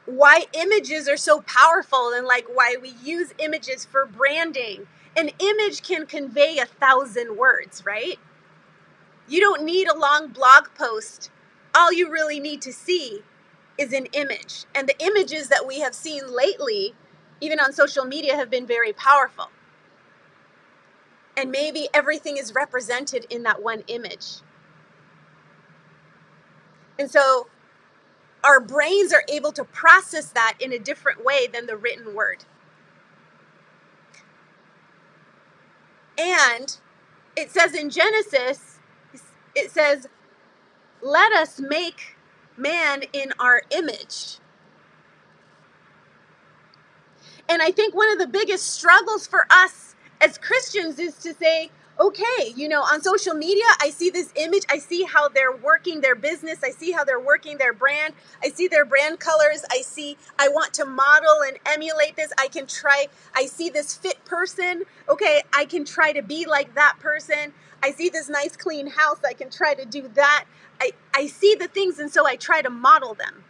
why 0.06 0.46
images 0.54 1.08
are 1.08 1.18
so 1.18 1.42
powerful 1.42 2.12
and 2.14 2.26
like 2.26 2.46
why 2.54 2.76
we 2.82 2.90
use 3.04 3.34
images 3.40 3.86
for 3.86 4.06
branding 4.06 4.88
an 5.16 5.30
image 5.40 5.82
can 5.82 6.06
convey 6.06 6.58
a 6.58 6.66
thousand 6.66 7.38
words 7.38 7.84
right 7.86 8.20
you 9.28 9.40
don't 9.40 9.64
need 9.64 9.88
a 9.88 9.98
long 9.98 10.28
blog 10.28 10.68
post 10.78 11.30
all 11.76 11.94
you 11.94 12.12
really 12.12 12.40
need 12.40 12.62
to 12.62 12.74
see 12.74 13.22
is 13.80 13.94
an 13.94 14.08
image. 14.08 14.66
And 14.76 14.88
the 14.88 15.04
images 15.04 15.48
that 15.48 15.66
we 15.66 15.80
have 15.80 15.96
seen 15.96 16.22
lately, 16.28 16.94
even 17.42 17.60
on 17.60 17.74
social 17.74 18.06
media, 18.06 18.36
have 18.36 18.50
been 18.50 18.68
very 18.68 18.94
powerful. 18.94 19.50
And 21.38 21.52
maybe 21.52 21.88
everything 21.94 22.38
is 22.38 22.54
represented 22.54 23.26
in 23.30 23.44
that 23.44 23.64
one 23.64 23.84
image. 23.88 24.42
And 27.00 27.10
so 27.10 27.48
our 28.44 28.60
brains 28.60 29.14
are 29.14 29.24
able 29.30 29.54
to 29.54 29.64
process 29.64 30.30
that 30.32 30.56
in 30.60 30.74
a 30.74 30.80
different 30.80 31.24
way 31.24 31.48
than 31.48 31.66
the 31.66 31.78
written 31.78 32.14
word. 32.14 32.44
And 36.20 36.78
it 37.38 37.50
says 37.50 37.74
in 37.74 37.90
Genesis, 37.90 38.80
it 39.56 39.72
says, 39.72 40.08
let 41.02 41.32
us 41.32 41.60
make 41.60 42.18
man 42.58 43.04
in 43.14 43.32
our 43.40 43.62
image. 43.72 44.38
And 47.48 47.62
I 47.62 47.72
think 47.72 47.96
one 47.96 48.12
of 48.12 48.20
the 48.20 48.28
biggest 48.28 48.68
struggles 48.68 49.26
for 49.26 49.48
us 49.50 49.96
as 50.22 50.38
Christians 50.38 51.00
is 51.00 51.16
to 51.20 51.34
say, 51.34 51.72
okay, 52.00 52.54
you 52.56 52.70
know, 52.70 52.82
on 52.82 53.02
social 53.02 53.34
media, 53.34 53.64
I 53.82 53.90
see 53.90 54.10
this 54.10 54.32
image. 54.36 54.64
I 54.70 54.78
see 54.78 55.04
how 55.04 55.28
they're 55.28 55.56
working 55.56 56.02
their 56.02 56.16
business. 56.16 56.64
I 56.64 56.72
see 56.72 56.92
how 56.92 57.04
they're 57.04 57.20
working 57.20 57.58
their 57.58 57.74
brand. 57.74 58.14
I 58.44 58.50
see 58.50 58.68
their 58.68 58.86
brand 58.86 59.20
colors. 59.20 59.66
I 59.70 59.82
see, 59.82 60.18
I 60.38 60.48
want 60.48 60.74
to 60.76 60.86
model 60.86 61.42
and 61.46 61.58
emulate 61.66 62.16
this. 62.16 62.32
I 62.40 62.48
can 62.48 62.68
try, 62.68 63.08
I 63.36 63.46
see 63.46 63.70
this 63.70 63.96
fit 63.96 64.24
person. 64.26 64.84
Okay, 65.10 65.44
I 65.54 65.66
can 65.66 65.84
try 65.86 66.14
to 66.14 66.22
be 66.22 66.46
like 66.46 66.76
that 66.76 66.98
person. 67.00 67.54
I 67.84 67.92
see 67.92 68.10
this 68.10 68.30
nice 68.30 68.56
clean 68.56 68.88
house. 68.88 69.20
I 69.28 69.34
can 69.34 69.50
try 69.50 69.74
to 69.74 69.86
do 69.86 70.08
that. 70.16 70.46
I, 70.82 70.92
I 71.14 71.28
see 71.28 71.56
the 71.56 71.68
things, 71.68 72.00
and 72.00 72.12
so 72.12 72.26
I 72.26 72.36
try 72.38 72.62
to 72.62 72.70
model 72.70 73.14
them. 73.14 73.44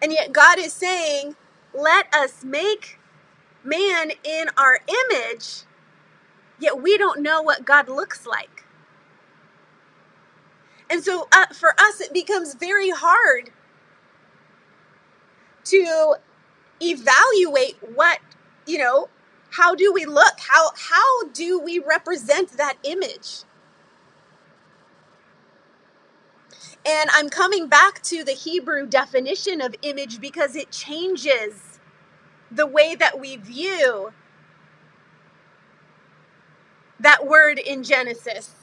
And 0.00 0.12
yet, 0.12 0.32
God 0.32 0.58
is 0.58 0.72
saying, 0.72 1.34
let 1.74 2.12
us 2.14 2.44
make 2.44 2.98
man 3.64 4.12
in 4.24 4.46
our 4.56 4.78
image 4.88 5.64
yet 6.58 6.80
we 6.82 6.98
don't 6.98 7.22
know 7.22 7.42
what 7.42 7.64
God 7.64 7.88
looks 7.88 8.26
like. 8.26 8.64
And 10.90 11.02
so 11.04 11.28
uh, 11.32 11.46
for 11.48 11.74
us, 11.78 12.00
it 12.00 12.12
becomes 12.12 12.54
very 12.54 12.90
hard 12.90 13.50
to 15.64 16.16
evaluate 16.82 17.76
what, 17.94 18.20
you 18.66 18.78
know, 18.78 19.08
how 19.50 19.74
do 19.74 19.92
we 19.92 20.04
look? 20.04 20.34
How, 20.38 20.70
how 20.76 21.24
do 21.32 21.58
we 21.58 21.78
represent 21.78 22.52
that 22.52 22.74
image? 22.82 23.44
And 26.86 27.10
I'm 27.12 27.28
coming 27.28 27.66
back 27.66 28.02
to 28.04 28.24
the 28.24 28.32
Hebrew 28.32 28.86
definition 28.86 29.60
of 29.60 29.74
image 29.82 30.20
because 30.20 30.56
it 30.56 30.70
changes 30.70 31.80
the 32.50 32.66
way 32.66 32.94
that 32.94 33.20
we 33.20 33.36
view 33.36 34.12
that 37.00 37.26
word 37.26 37.58
in 37.58 37.82
Genesis. 37.84 38.54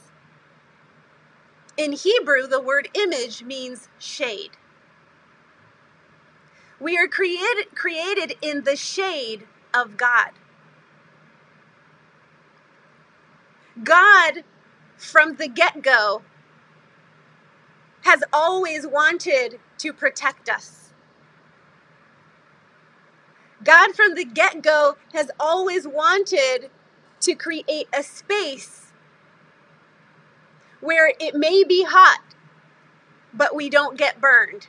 In 1.76 1.92
Hebrew, 1.92 2.46
the 2.46 2.60
word 2.60 2.88
image 2.94 3.42
means 3.42 3.88
shade. 3.98 4.52
We 6.80 6.98
are 6.98 7.08
created, 7.08 7.74
created 7.74 8.34
in 8.42 8.64
the 8.64 8.76
shade 8.76 9.46
of 9.74 9.96
God. 9.96 10.30
God, 13.82 14.44
from 14.96 15.36
the 15.36 15.48
get 15.48 15.82
go, 15.82 16.22
has 18.02 18.22
always 18.32 18.86
wanted 18.86 19.58
to 19.78 19.92
protect 19.92 20.48
us. 20.48 20.92
God, 23.64 23.94
from 23.94 24.14
the 24.14 24.24
get 24.24 24.62
go, 24.62 24.96
has 25.12 25.30
always 25.40 25.86
wanted 25.86 26.70
to 27.20 27.34
create 27.34 27.88
a 27.92 28.02
space 28.02 28.92
where 30.80 31.12
it 31.18 31.34
may 31.34 31.64
be 31.64 31.84
hot, 31.84 32.20
but 33.32 33.54
we 33.54 33.68
don't 33.68 33.98
get 33.98 34.20
burned 34.20 34.68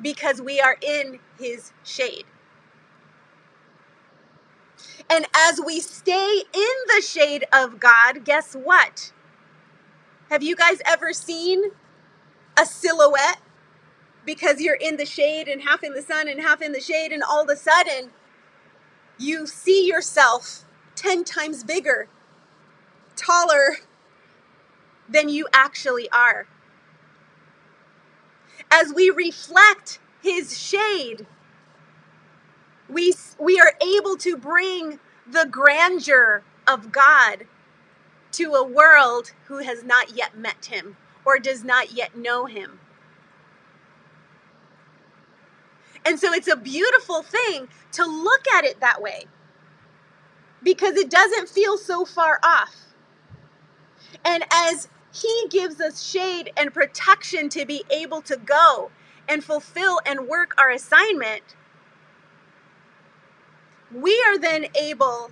because 0.00 0.40
we 0.40 0.60
are 0.60 0.76
in 0.80 1.18
his 1.38 1.72
shade. 1.84 2.24
And 5.10 5.26
as 5.34 5.60
we 5.64 5.80
stay 5.80 6.42
in 6.52 6.76
the 6.86 7.02
shade 7.02 7.46
of 7.52 7.80
God, 7.80 8.24
guess 8.24 8.54
what? 8.54 9.12
Have 10.30 10.42
you 10.42 10.54
guys 10.54 10.80
ever 10.86 11.12
seen 11.12 11.70
a 12.58 12.66
silhouette? 12.66 13.40
Because 14.26 14.60
you're 14.60 14.76
in 14.76 14.96
the 14.96 15.06
shade 15.06 15.48
and 15.48 15.62
half 15.62 15.82
in 15.82 15.94
the 15.94 16.02
sun 16.02 16.28
and 16.28 16.40
half 16.40 16.60
in 16.60 16.72
the 16.72 16.80
shade, 16.80 17.12
and 17.12 17.22
all 17.22 17.42
of 17.42 17.48
a 17.48 17.56
sudden 17.56 18.10
you 19.18 19.46
see 19.46 19.86
yourself 19.86 20.64
10 20.94 21.24
times 21.24 21.64
bigger, 21.64 22.08
taller 23.16 23.78
than 25.08 25.28
you 25.28 25.46
actually 25.52 26.08
are. 26.10 26.46
As 28.70 28.92
we 28.94 29.10
reflect 29.10 29.98
his 30.22 30.58
shade, 30.58 31.26
we, 32.88 33.14
we 33.38 33.60
are 33.60 33.72
able 33.82 34.16
to 34.18 34.36
bring 34.36 34.98
the 35.26 35.46
grandeur 35.50 36.42
of 36.66 36.92
God 36.92 37.46
to 38.32 38.52
a 38.54 38.64
world 38.64 39.32
who 39.46 39.58
has 39.58 39.82
not 39.82 40.16
yet 40.16 40.36
met 40.36 40.66
him 40.66 40.96
or 41.24 41.38
does 41.38 41.64
not 41.64 41.92
yet 41.92 42.16
know 42.16 42.46
him. 42.46 42.80
And 46.08 46.18
so 46.18 46.32
it's 46.32 46.48
a 46.48 46.56
beautiful 46.56 47.22
thing 47.22 47.68
to 47.92 48.06
look 48.06 48.48
at 48.56 48.64
it 48.64 48.80
that 48.80 49.02
way 49.02 49.26
because 50.62 50.96
it 50.96 51.10
doesn't 51.10 51.50
feel 51.50 51.76
so 51.76 52.06
far 52.06 52.40
off. 52.42 52.74
And 54.24 54.42
as 54.50 54.88
He 55.12 55.48
gives 55.50 55.82
us 55.82 56.02
shade 56.02 56.50
and 56.56 56.72
protection 56.72 57.50
to 57.50 57.66
be 57.66 57.84
able 57.90 58.22
to 58.22 58.38
go 58.38 58.90
and 59.28 59.44
fulfill 59.44 60.00
and 60.06 60.26
work 60.26 60.54
our 60.56 60.70
assignment, 60.70 61.42
we 63.94 64.18
are 64.26 64.38
then 64.38 64.68
able 64.80 65.30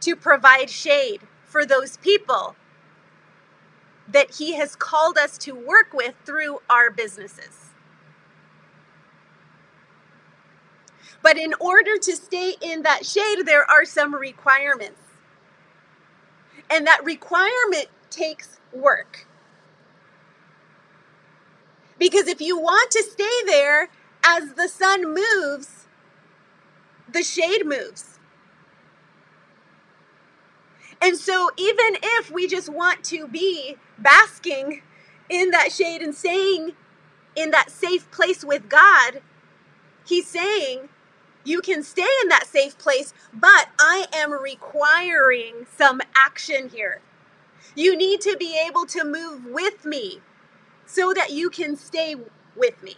to 0.00 0.14
provide 0.14 0.68
shade 0.68 1.22
for 1.42 1.64
those 1.64 1.96
people 1.96 2.54
that 4.06 4.34
He 4.34 4.56
has 4.56 4.76
called 4.76 5.16
us 5.16 5.38
to 5.38 5.52
work 5.54 5.94
with 5.94 6.16
through 6.26 6.58
our 6.68 6.90
businesses. 6.90 7.65
But 11.26 11.38
in 11.38 11.54
order 11.58 11.98
to 11.98 12.14
stay 12.14 12.54
in 12.60 12.82
that 12.82 13.04
shade, 13.04 13.46
there 13.46 13.68
are 13.68 13.84
some 13.84 14.14
requirements. 14.14 15.00
And 16.70 16.86
that 16.86 17.02
requirement 17.02 17.88
takes 18.10 18.60
work. 18.72 19.26
Because 21.98 22.28
if 22.28 22.40
you 22.40 22.56
want 22.56 22.92
to 22.92 23.02
stay 23.02 23.42
there 23.44 23.88
as 24.24 24.54
the 24.54 24.68
sun 24.68 25.14
moves, 25.14 25.88
the 27.12 27.24
shade 27.24 27.66
moves. 27.66 28.20
And 31.02 31.16
so, 31.16 31.50
even 31.56 31.96
if 32.04 32.30
we 32.30 32.46
just 32.46 32.68
want 32.68 33.02
to 33.02 33.26
be 33.26 33.74
basking 33.98 34.80
in 35.28 35.50
that 35.50 35.72
shade 35.72 36.02
and 36.02 36.14
staying 36.14 36.74
in 37.34 37.50
that 37.50 37.72
safe 37.72 38.08
place 38.12 38.44
with 38.44 38.68
God, 38.68 39.22
He's 40.06 40.28
saying, 40.28 40.88
you 41.46 41.60
can 41.60 41.82
stay 41.82 42.06
in 42.22 42.28
that 42.28 42.46
safe 42.46 42.76
place, 42.76 43.14
but 43.32 43.68
I 43.78 44.06
am 44.12 44.32
requiring 44.32 45.66
some 45.76 46.00
action 46.16 46.70
here. 46.70 47.00
You 47.74 47.96
need 47.96 48.20
to 48.22 48.36
be 48.36 48.60
able 48.66 48.86
to 48.86 49.04
move 49.04 49.44
with 49.44 49.84
me 49.84 50.20
so 50.86 51.12
that 51.14 51.30
you 51.30 51.50
can 51.50 51.76
stay 51.76 52.16
with 52.56 52.82
me. 52.82 52.96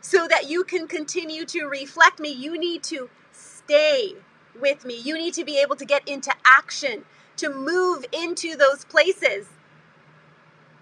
So 0.00 0.28
that 0.28 0.48
you 0.48 0.64
can 0.64 0.86
continue 0.86 1.44
to 1.46 1.64
reflect 1.64 2.20
me, 2.20 2.32
you 2.32 2.58
need 2.58 2.82
to 2.84 3.10
stay 3.32 4.14
with 4.58 4.84
me. 4.84 4.98
You 4.98 5.16
need 5.18 5.34
to 5.34 5.44
be 5.44 5.60
able 5.60 5.76
to 5.76 5.84
get 5.84 6.06
into 6.08 6.32
action, 6.46 7.04
to 7.36 7.50
move 7.50 8.04
into 8.12 8.56
those 8.56 8.84
places 8.84 9.48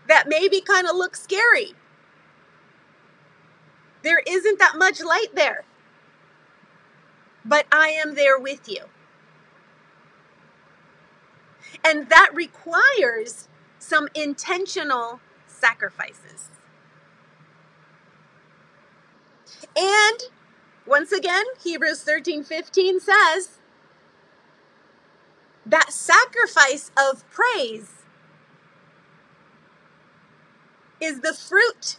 that 0.08 0.28
maybe 0.28 0.60
kind 0.60 0.86
of 0.86 0.96
look 0.96 1.16
scary 1.16 1.74
there 4.06 4.22
isn't 4.24 4.60
that 4.60 4.76
much 4.78 5.02
light 5.02 5.34
there. 5.34 5.64
But 7.44 7.66
I 7.72 7.88
am 7.88 8.14
there 8.14 8.38
with 8.38 8.68
you. 8.68 8.84
And 11.84 12.08
that 12.08 12.30
requires 12.32 13.48
some 13.80 14.08
intentional 14.14 15.18
sacrifices. 15.48 16.50
And 19.76 20.22
once 20.86 21.10
again, 21.10 21.44
Hebrews 21.60 22.02
13 22.02 22.44
15 22.44 23.00
says 23.00 23.58
that 25.66 25.92
sacrifice 25.92 26.92
of 26.96 27.28
praise 27.28 27.90
is 31.00 31.22
the 31.22 31.34
fruit 31.34 31.98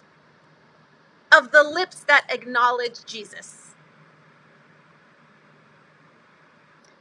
of 1.37 1.51
the 1.51 1.63
lips 1.63 2.01
that 2.01 2.25
acknowledge 2.29 3.05
Jesus. 3.05 3.75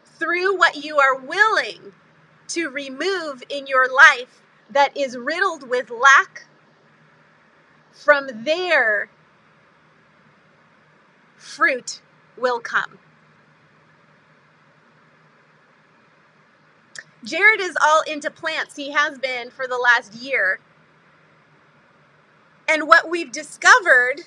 Through 0.04 0.56
what 0.56 0.84
you 0.84 0.98
are 0.98 1.16
willing 1.16 1.92
to 2.48 2.68
remove 2.68 3.42
in 3.48 3.66
your 3.66 3.92
life 3.92 4.42
that 4.70 4.96
is 4.96 5.16
riddled 5.16 5.68
with 5.68 5.90
lack, 5.90 6.46
from 7.92 8.28
there, 8.44 9.10
fruit 11.36 12.00
will 12.36 12.60
come. 12.60 12.98
Jared 17.24 17.60
is 17.60 17.76
all 17.84 18.02
into 18.02 18.30
plants. 18.30 18.76
He 18.76 18.92
has 18.92 19.18
been 19.18 19.50
for 19.50 19.66
the 19.66 19.78
last 19.78 20.14
year. 20.14 20.60
And 22.68 22.88
what 22.88 23.08
we've 23.08 23.30
discovered 23.30 24.22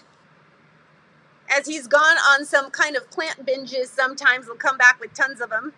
as 1.50 1.66
he's 1.68 1.88
gone 1.88 2.18
on 2.18 2.46
some 2.46 2.70
kind 2.70 2.96
of 2.96 3.10
plant 3.10 3.46
binges, 3.46 3.88
sometimes 3.88 4.46
he'll 4.46 4.56
come 4.56 4.78
back 4.78 5.00
with 5.00 5.14
tons 5.14 5.42
of 5.42 5.50
them, 5.50 5.74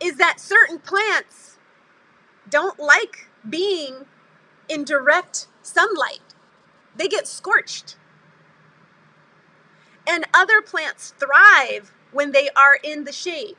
is 0.00 0.16
that 0.16 0.38
certain 0.38 0.78
plants 0.78 1.56
don't 2.48 2.78
like 2.78 3.28
being 3.48 4.06
in 4.68 4.84
direct 4.84 5.48
sunlight. 5.62 6.20
They 6.96 7.08
get 7.08 7.26
scorched. 7.26 7.96
And 10.06 10.26
other 10.32 10.62
plants 10.62 11.14
thrive 11.18 11.92
when 12.12 12.32
they 12.32 12.48
are 12.56 12.78
in 12.82 13.04
the 13.04 13.12
shade. 13.12 13.56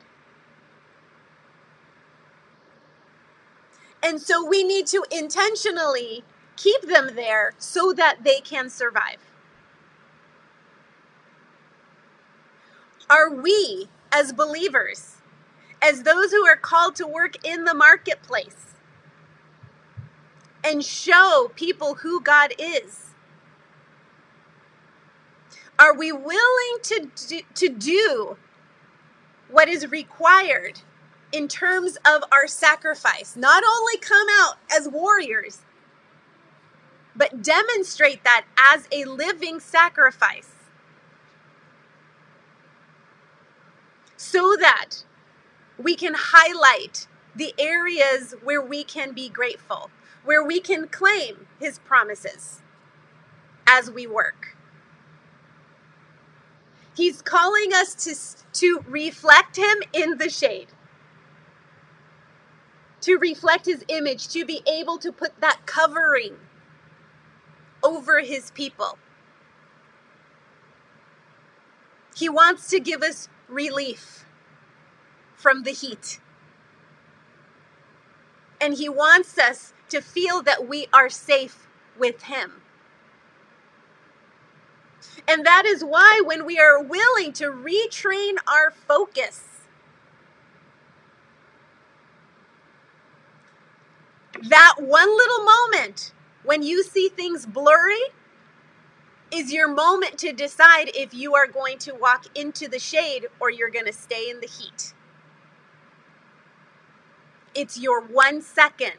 And 4.02 4.20
so 4.20 4.44
we 4.44 4.64
need 4.64 4.86
to 4.88 5.04
intentionally 5.10 6.24
keep 6.60 6.82
them 6.82 7.14
there 7.14 7.52
so 7.58 7.92
that 7.92 8.18
they 8.24 8.40
can 8.40 8.68
survive. 8.68 9.18
Are 13.08 13.30
we, 13.32 13.88
as 14.12 14.32
believers, 14.32 15.16
as 15.82 16.02
those 16.02 16.30
who 16.30 16.46
are 16.46 16.56
called 16.56 16.94
to 16.96 17.06
work 17.06 17.44
in 17.44 17.64
the 17.64 17.74
marketplace 17.74 18.74
and 20.62 20.84
show 20.84 21.50
people 21.56 21.94
who 21.96 22.20
God 22.20 22.52
is, 22.58 23.06
are 25.78 25.96
we 25.96 26.12
willing 26.12 26.78
to 26.82 27.10
do, 27.26 27.40
to 27.54 27.68
do 27.68 28.36
what 29.50 29.68
is 29.68 29.90
required 29.90 30.80
in 31.32 31.48
terms 31.48 31.96
of 32.06 32.22
our 32.32 32.46
sacrifice. 32.46 33.36
Not 33.36 33.62
only 33.64 33.96
come 33.98 34.26
out 34.40 34.56
as 34.74 34.88
warriors, 34.88 35.60
but 37.14 37.42
demonstrate 37.42 38.24
that 38.24 38.44
as 38.56 38.86
a 38.92 39.04
living 39.04 39.60
sacrifice. 39.60 40.50
So 44.16 44.56
that 44.60 45.04
we 45.78 45.96
can 45.96 46.14
highlight 46.16 47.06
the 47.34 47.54
areas 47.58 48.34
where 48.42 48.60
we 48.60 48.84
can 48.84 49.12
be 49.12 49.28
grateful, 49.28 49.90
where 50.24 50.44
we 50.44 50.60
can 50.60 50.88
claim 50.88 51.46
His 51.58 51.78
promises 51.78 52.60
as 53.66 53.90
we 53.90 54.06
work. 54.06 54.56
He's 56.94 57.22
calling 57.22 57.72
us 57.72 57.94
to, 58.04 58.50
to 58.60 58.84
reflect 58.86 59.56
Him 59.56 59.82
in 59.92 60.18
the 60.18 60.28
shade 60.28 60.68
to 63.02 63.16
reflect 63.16 63.66
his 63.66 63.84
image, 63.88 64.28
to 64.28 64.44
be 64.44 64.62
able 64.66 64.98
to 64.98 65.12
put 65.12 65.40
that 65.40 65.60
covering 65.66 66.36
over 67.82 68.20
his 68.20 68.50
people. 68.52 68.98
He 72.16 72.28
wants 72.28 72.68
to 72.70 72.80
give 72.80 73.02
us 73.02 73.28
relief 73.48 74.24
from 75.36 75.62
the 75.62 75.70
heat. 75.70 76.20
And 78.60 78.74
he 78.74 78.88
wants 78.88 79.38
us 79.38 79.72
to 79.88 80.00
feel 80.00 80.42
that 80.42 80.68
we 80.68 80.86
are 80.92 81.08
safe 81.08 81.66
with 81.98 82.24
him. 82.24 82.60
And 85.26 85.46
that 85.46 85.64
is 85.64 85.82
why, 85.82 86.20
when 86.24 86.44
we 86.44 86.58
are 86.58 86.82
willing 86.82 87.32
to 87.34 87.46
retrain 87.46 88.34
our 88.46 88.70
focus 88.70 89.50
that 94.48 94.74
one 94.78 95.16
little 95.16 95.44
moment 95.44 96.12
when 96.44 96.62
you 96.62 96.82
see 96.82 97.08
things 97.08 97.46
blurry 97.46 98.00
is 99.32 99.52
your 99.52 99.68
moment 99.68 100.18
to 100.18 100.32
decide 100.32 100.90
if 100.94 101.14
you 101.14 101.34
are 101.34 101.46
going 101.46 101.78
to 101.78 101.94
walk 101.94 102.26
into 102.34 102.68
the 102.68 102.78
shade 102.78 103.26
or 103.38 103.50
you're 103.50 103.70
going 103.70 103.86
to 103.86 103.92
stay 103.92 104.28
in 104.28 104.40
the 104.40 104.46
heat. 104.46 104.92
It's 107.54 107.78
your 107.78 108.00
one 108.00 108.42
second 108.42 108.94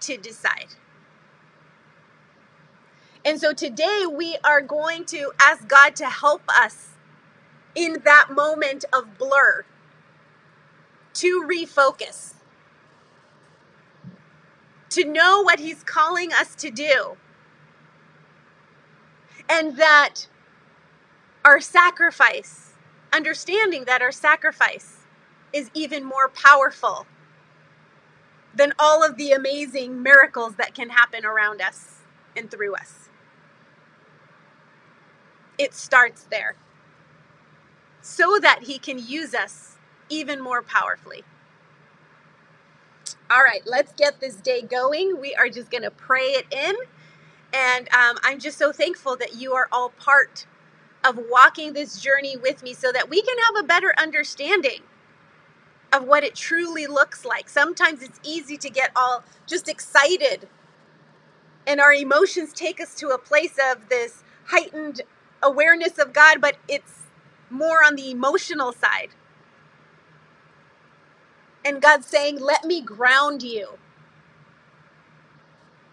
to 0.00 0.16
decide. 0.16 0.74
And 3.24 3.40
so 3.40 3.52
today 3.52 4.04
we 4.10 4.36
are 4.44 4.60
going 4.60 5.04
to 5.06 5.32
ask 5.40 5.66
God 5.66 5.96
to 5.96 6.06
help 6.06 6.42
us 6.48 6.90
in 7.74 7.98
that 8.04 8.28
moment 8.30 8.84
of 8.92 9.18
blur 9.18 9.64
to 11.14 11.42
refocus 11.42 12.34
to 14.94 15.04
know 15.04 15.42
what 15.42 15.60
He's 15.60 15.82
calling 15.82 16.32
us 16.32 16.54
to 16.56 16.70
do. 16.70 17.16
And 19.48 19.76
that 19.76 20.26
our 21.44 21.60
sacrifice, 21.60 22.72
understanding 23.12 23.84
that 23.84 24.02
our 24.02 24.12
sacrifice 24.12 24.98
is 25.52 25.70
even 25.74 26.04
more 26.04 26.28
powerful 26.28 27.06
than 28.54 28.72
all 28.78 29.04
of 29.04 29.16
the 29.16 29.32
amazing 29.32 30.02
miracles 30.02 30.54
that 30.56 30.74
can 30.74 30.90
happen 30.90 31.24
around 31.24 31.60
us 31.60 32.00
and 32.36 32.50
through 32.50 32.74
us. 32.74 33.10
It 35.58 35.74
starts 35.74 36.26
there 36.30 36.56
so 38.00 38.38
that 38.40 38.64
He 38.64 38.78
can 38.78 38.98
use 38.98 39.34
us 39.34 39.76
even 40.08 40.40
more 40.40 40.62
powerfully. 40.62 41.24
All 43.30 43.42
right, 43.42 43.62
let's 43.66 43.92
get 43.94 44.20
this 44.20 44.36
day 44.36 44.62
going. 44.62 45.20
We 45.20 45.34
are 45.34 45.48
just 45.48 45.70
going 45.70 45.82
to 45.82 45.90
pray 45.90 46.22
it 46.22 46.46
in. 46.52 46.74
And 47.52 47.88
um, 47.94 48.16
I'm 48.22 48.38
just 48.38 48.58
so 48.58 48.72
thankful 48.72 49.16
that 49.16 49.36
you 49.36 49.54
are 49.54 49.68
all 49.72 49.90
part 49.90 50.46
of 51.04 51.18
walking 51.30 51.72
this 51.72 52.00
journey 52.00 52.36
with 52.36 52.62
me 52.62 52.74
so 52.74 52.92
that 52.92 53.08
we 53.08 53.22
can 53.22 53.36
have 53.46 53.64
a 53.64 53.66
better 53.66 53.94
understanding 53.98 54.80
of 55.92 56.04
what 56.04 56.24
it 56.24 56.34
truly 56.34 56.86
looks 56.86 57.24
like. 57.24 57.48
Sometimes 57.48 58.02
it's 58.02 58.20
easy 58.24 58.56
to 58.58 58.70
get 58.70 58.90
all 58.96 59.22
just 59.46 59.68
excited, 59.68 60.48
and 61.66 61.80
our 61.80 61.92
emotions 61.92 62.52
take 62.52 62.80
us 62.80 62.94
to 62.96 63.08
a 63.08 63.18
place 63.18 63.56
of 63.72 63.88
this 63.88 64.24
heightened 64.46 65.02
awareness 65.42 65.98
of 65.98 66.12
God, 66.12 66.40
but 66.40 66.56
it's 66.68 67.04
more 67.50 67.84
on 67.84 67.94
the 67.94 68.10
emotional 68.10 68.72
side. 68.72 69.10
And 71.64 71.80
God's 71.80 72.06
saying, 72.06 72.40
Let 72.40 72.64
me 72.64 72.80
ground 72.80 73.42
you. 73.42 73.78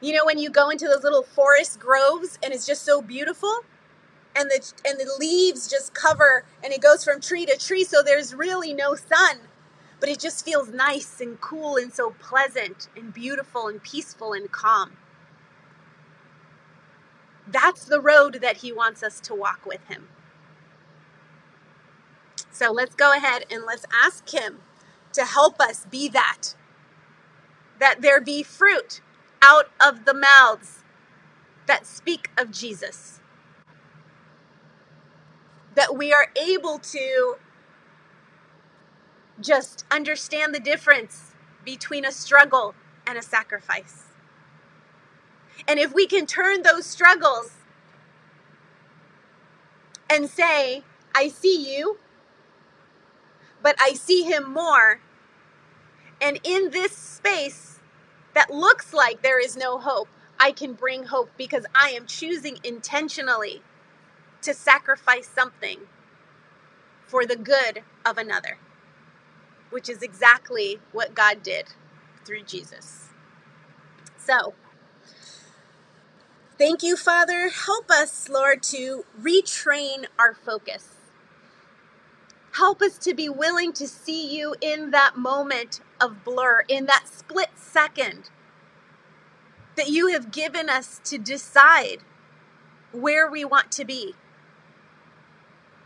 You 0.01 0.13
know, 0.13 0.25
when 0.25 0.39
you 0.39 0.49
go 0.49 0.69
into 0.69 0.87
those 0.87 1.03
little 1.03 1.23
forest 1.23 1.79
groves 1.79 2.39
and 2.43 2.53
it's 2.53 2.65
just 2.65 2.83
so 2.83 3.01
beautiful, 3.01 3.61
and 4.35 4.49
the 4.49 4.73
and 4.85 4.99
the 4.99 5.11
leaves 5.19 5.69
just 5.69 5.93
cover 5.93 6.45
and 6.63 6.73
it 6.73 6.81
goes 6.81 7.03
from 7.03 7.21
tree 7.21 7.45
to 7.45 7.57
tree, 7.57 7.83
so 7.83 8.01
there's 8.01 8.33
really 8.33 8.73
no 8.73 8.95
sun. 8.95 9.37
But 9.99 10.09
it 10.09 10.19
just 10.19 10.43
feels 10.43 10.69
nice 10.69 11.21
and 11.21 11.39
cool 11.39 11.77
and 11.77 11.93
so 11.93 12.15
pleasant 12.19 12.89
and 12.95 13.13
beautiful 13.13 13.67
and 13.67 13.81
peaceful 13.83 14.33
and 14.33 14.51
calm. 14.51 14.97
That's 17.47 17.85
the 17.85 18.01
road 18.01 18.39
that 18.41 18.57
he 18.57 18.71
wants 18.71 19.03
us 19.03 19.19
to 19.21 19.35
walk 19.35 19.65
with 19.65 19.85
him. 19.87 20.07
So 22.51 22.71
let's 22.71 22.95
go 22.95 23.15
ahead 23.15 23.45
and 23.51 23.63
let's 23.65 23.85
ask 24.03 24.27
him 24.29 24.59
to 25.13 25.25
help 25.25 25.59
us 25.59 25.85
be 25.89 26.07
that. 26.09 26.55
That 27.79 28.01
there 28.01 28.21
be 28.21 28.43
fruit 28.43 29.01
out 29.41 29.69
of 29.85 30.05
the 30.05 30.13
mouths 30.13 30.83
that 31.67 31.85
speak 31.85 32.29
of 32.37 32.51
Jesus. 32.51 33.19
That 35.75 35.95
we 35.95 36.13
are 36.13 36.27
able 36.35 36.79
to 36.79 37.35
just 39.39 39.85
understand 39.89 40.53
the 40.53 40.59
difference 40.59 41.33
between 41.65 42.05
a 42.05 42.11
struggle 42.11 42.75
and 43.07 43.17
a 43.17 43.21
sacrifice. 43.21 44.05
And 45.67 45.79
if 45.79 45.93
we 45.93 46.07
can 46.07 46.25
turn 46.25 46.63
those 46.63 46.85
struggles 46.85 47.51
and 50.09 50.29
say, 50.29 50.83
I 51.15 51.29
see 51.29 51.75
you, 51.75 51.97
but 53.63 53.75
I 53.79 53.93
see 53.93 54.23
him 54.23 54.53
more. 54.53 55.01
And 56.21 56.39
in 56.43 56.71
this 56.71 56.93
space 56.93 57.79
that 58.35 58.51
looks 58.51 58.93
like 58.93 59.21
there 59.21 59.39
is 59.39 59.57
no 59.57 59.79
hope, 59.79 60.09
I 60.39 60.51
can 60.51 60.73
bring 60.73 61.05
hope 61.05 61.31
because 61.37 61.65
I 61.75 61.89
am 61.91 62.05
choosing 62.07 62.59
intentionally 62.63 63.61
to 64.41 64.53
sacrifice 64.53 65.27
something 65.27 65.79
for 67.05 67.25
the 67.25 67.35
good 67.35 67.83
of 68.05 68.17
another, 68.17 68.57
which 69.69 69.89
is 69.89 70.01
exactly 70.01 70.79
what 70.91 71.15
God 71.15 71.43
did 71.43 71.67
through 72.25 72.43
Jesus. 72.43 73.09
So, 74.17 74.53
thank 76.57 76.83
you, 76.83 76.97
Father. 76.97 77.49
Help 77.49 77.91
us, 77.91 78.29
Lord, 78.29 78.63
to 78.63 79.05
retrain 79.21 80.05
our 80.19 80.33
focus. 80.33 80.90
Help 82.53 82.81
us 82.81 82.97
to 82.97 83.13
be 83.13 83.29
willing 83.29 83.71
to 83.71 83.87
see 83.87 84.37
you 84.37 84.55
in 84.59 84.91
that 84.91 85.17
moment 85.17 85.79
of 86.01 86.23
blur, 86.25 86.65
in 86.67 86.85
that 86.85 87.07
split 87.07 87.49
second 87.55 88.29
that 89.77 89.87
you 89.87 90.07
have 90.07 90.31
given 90.31 90.69
us 90.69 90.99
to 91.05 91.17
decide 91.17 91.99
where 92.91 93.31
we 93.31 93.45
want 93.45 93.71
to 93.71 93.85
be. 93.85 94.15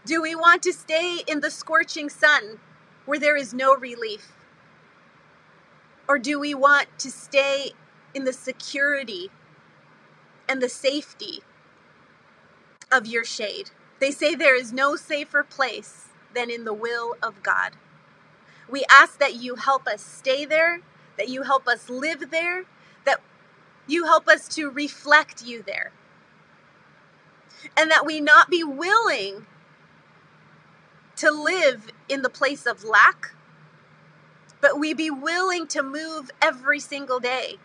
Do 0.06 0.22
we 0.22 0.34
want 0.36 0.64
to 0.64 0.74
stay 0.74 1.20
in 1.28 1.42
the 1.42 1.52
scorching 1.52 2.10
sun 2.10 2.60
where 3.06 3.20
there 3.20 3.38
is 3.38 3.54
no 3.54 3.76
relief? 3.76 4.32
Or 6.08 6.18
do 6.18 6.40
we 6.40 6.56
want 6.56 6.88
to 7.00 7.12
stay 7.12 7.74
in 8.16 8.24
the 8.24 8.34
security 8.34 9.30
and 10.50 10.62
the 10.62 10.70
safety 10.70 11.42
of 12.92 13.06
your 13.06 13.24
shade? 13.24 13.70
They 14.00 14.12
say 14.12 14.34
there 14.34 14.60
is 14.60 14.74
no 14.74 14.96
safer 14.96 15.44
place 15.44 16.08
than 16.36 16.52
in 16.52 16.66
the 16.66 16.74
will 16.74 17.16
of 17.24 17.42
God. 17.42 17.72
We 18.70 18.86
ask 18.92 19.20
that 19.20 19.36
you 19.36 19.56
help 19.56 19.88
us 19.88 20.02
stay 20.02 20.46
there, 20.46 20.82
that 21.18 21.30
you 21.30 21.44
help 21.44 21.68
us 21.68 21.90
live 21.90 22.32
there, 22.32 22.66
that 23.06 23.22
you 23.88 24.06
help 24.06 24.28
us 24.28 24.48
to 24.50 24.70
reflect 24.70 25.46
you 25.46 25.64
there. 25.66 25.92
And 27.78 27.90
that 27.92 28.06
we 28.06 28.22
not 28.22 28.50
be 28.50 28.64
willing 28.64 29.46
to 31.18 31.32
live 31.32 31.88
in 32.10 32.22
the 32.22 32.30
place 32.30 32.66
of 32.66 32.84
lack, 32.84 33.34
but 34.62 34.80
we 34.80 34.94
be 34.94 35.10
willing 35.10 35.68
to 35.68 35.82
move 35.82 36.32
every 36.42 36.80
single 36.80 37.20
day 37.20 37.58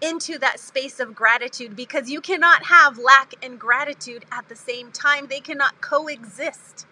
into 0.00 0.38
that 0.38 0.60
space 0.60 1.00
of 1.00 1.14
gratitude 1.14 1.74
because 1.74 2.08
you 2.08 2.20
cannot 2.20 2.64
have 2.66 2.98
lack 2.98 3.34
and 3.42 3.58
gratitude 3.58 4.24
at 4.30 4.48
the 4.48 4.56
same 4.56 4.92
time. 4.92 5.26
They 5.26 5.40
cannot 5.40 5.80
coexist. 5.80 6.86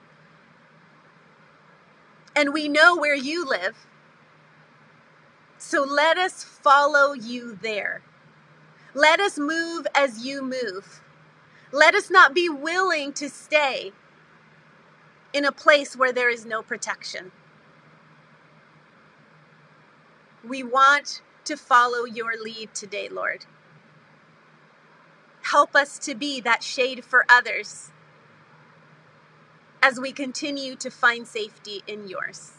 And 2.36 2.52
we 2.52 2.68
know 2.68 2.96
where 2.96 3.16
you 3.16 3.46
live. 3.46 3.86
So 5.58 5.82
let 5.82 6.18
us 6.18 6.44
follow 6.44 7.14
you 7.14 7.58
there. 7.62 8.02
Let 8.94 9.20
us 9.20 9.38
move 9.38 9.86
as 9.94 10.24
you 10.24 10.42
move. 10.42 11.02
Let 11.72 11.94
us 11.94 12.10
not 12.10 12.34
be 12.34 12.48
willing 12.48 13.12
to 13.14 13.28
stay 13.30 13.92
in 15.32 15.44
a 15.44 15.52
place 15.52 15.96
where 15.96 16.12
there 16.12 16.30
is 16.30 16.46
no 16.46 16.62
protection. 16.62 17.32
We 20.46 20.62
want 20.62 21.22
to 21.44 21.56
follow 21.56 22.04
your 22.04 22.32
lead 22.42 22.74
today, 22.74 23.08
Lord. 23.08 23.46
Help 25.42 25.76
us 25.76 25.98
to 26.00 26.14
be 26.14 26.40
that 26.40 26.62
shade 26.62 27.04
for 27.04 27.24
others 27.28 27.90
as 29.82 30.00
we 30.00 30.12
continue 30.12 30.76
to 30.76 30.90
find 30.90 31.26
safety 31.26 31.82
in 31.86 32.08
yours. 32.08 32.52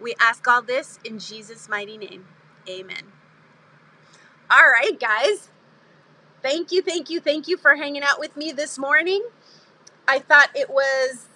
We 0.00 0.14
ask 0.20 0.46
all 0.48 0.62
this 0.62 0.98
in 1.04 1.18
Jesus' 1.18 1.68
mighty 1.68 1.98
name. 1.98 2.26
Amen. 2.68 3.04
All 4.50 4.70
right, 4.70 4.98
guys. 4.98 5.48
Thank 6.42 6.72
you, 6.72 6.82
thank 6.82 7.10
you, 7.10 7.20
thank 7.20 7.48
you 7.48 7.56
for 7.56 7.76
hanging 7.76 8.02
out 8.02 8.18
with 8.20 8.36
me 8.36 8.52
this 8.52 8.78
morning. 8.78 9.24
I 10.08 10.20
thought 10.20 10.48
it 10.54 10.70
was 10.70 11.26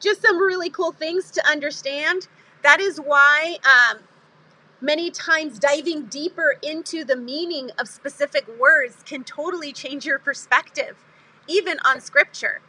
just 0.00 0.22
some 0.22 0.38
really 0.38 0.70
cool 0.70 0.92
things 0.92 1.30
to 1.32 1.48
understand. 1.48 2.28
That 2.62 2.80
is 2.80 2.98
why 2.98 3.58
um, 3.64 3.98
many 4.80 5.10
times 5.10 5.58
diving 5.58 6.06
deeper 6.06 6.56
into 6.62 7.04
the 7.04 7.16
meaning 7.16 7.70
of 7.78 7.88
specific 7.88 8.46
words 8.58 8.96
can 9.04 9.24
totally 9.24 9.72
change 9.72 10.06
your 10.06 10.18
perspective, 10.18 10.96
even 11.48 11.78
on 11.84 12.00
scripture. 12.00 12.60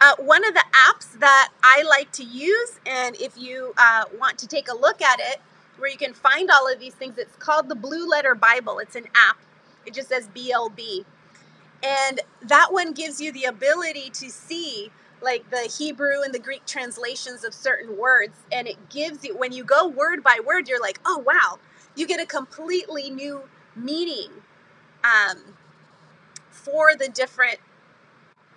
Uh, 0.00 0.14
one 0.18 0.46
of 0.46 0.54
the 0.54 0.64
apps 0.72 1.18
that 1.18 1.50
I 1.62 1.82
like 1.82 2.10
to 2.12 2.24
use, 2.24 2.80
and 2.86 3.14
if 3.20 3.36
you 3.36 3.74
uh, 3.76 4.04
want 4.18 4.38
to 4.38 4.46
take 4.46 4.70
a 4.70 4.74
look 4.74 5.02
at 5.02 5.20
it, 5.20 5.40
where 5.78 5.90
you 5.90 5.98
can 5.98 6.14
find 6.14 6.50
all 6.50 6.72
of 6.72 6.80
these 6.80 6.94
things, 6.94 7.18
it's 7.18 7.36
called 7.36 7.68
the 7.68 7.74
Blue 7.74 8.08
Letter 8.08 8.34
Bible. 8.34 8.78
It's 8.78 8.96
an 8.96 9.06
app, 9.14 9.38
it 9.84 9.92
just 9.94 10.08
says 10.08 10.28
BLB. 10.34 11.04
And 11.82 12.20
that 12.42 12.72
one 12.72 12.92
gives 12.92 13.20
you 13.20 13.32
the 13.32 13.44
ability 13.44 14.10
to 14.14 14.30
see 14.30 14.90
like 15.22 15.50
the 15.50 15.70
Hebrew 15.78 16.22
and 16.22 16.32
the 16.32 16.38
Greek 16.38 16.64
translations 16.66 17.44
of 17.44 17.52
certain 17.52 17.98
words. 17.98 18.36
And 18.50 18.66
it 18.66 18.88
gives 18.88 19.24
you, 19.24 19.36
when 19.36 19.52
you 19.52 19.64
go 19.64 19.86
word 19.86 20.22
by 20.22 20.40
word, 20.44 20.68
you're 20.68 20.80
like, 20.80 20.98
oh, 21.04 21.22
wow, 21.26 21.58
you 21.94 22.06
get 22.06 22.20
a 22.20 22.26
completely 22.26 23.10
new 23.10 23.42
meaning 23.76 24.30
um, 25.04 25.38
for 26.50 26.96
the 26.96 27.08
different 27.08 27.58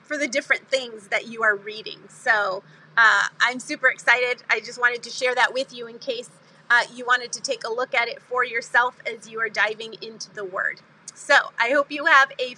for 0.04 0.18
the 0.18 0.28
different 0.28 0.68
things 0.70 1.08
that 1.08 1.28
you 1.28 1.44
are 1.44 1.56
reading. 1.56 2.00
So 2.10 2.63
uh, 2.98 3.28
I'm 3.39 3.60
super 3.60 3.88
excited. 3.88 4.44
I 4.50 4.60
just 4.60 4.80
wanted 4.80 5.04
to 5.04 5.10
share 5.10 5.34
that 5.36 5.54
with 5.54 5.74
you 5.74 5.88
in 5.88 6.00
case 6.00 6.30
uh, 6.70 6.84
you 6.94 7.06
wanted 7.06 7.32
to 7.34 7.42
take 7.42 7.63
a 7.66 7.72
look 7.72 7.94
at 7.94 8.08
it 8.08 8.22
for 8.22 8.44
yourself 8.44 8.96
as 9.12 9.30
you 9.30 9.39
are 9.39 9.50
diving 9.50 9.96
into 10.02 10.34
the 10.34 10.46
Word. 10.46 10.82
So 11.13 11.36
I 11.60 11.70
hope 11.70 11.92
you 11.92 12.06
have 12.06 12.32
a 12.39 12.56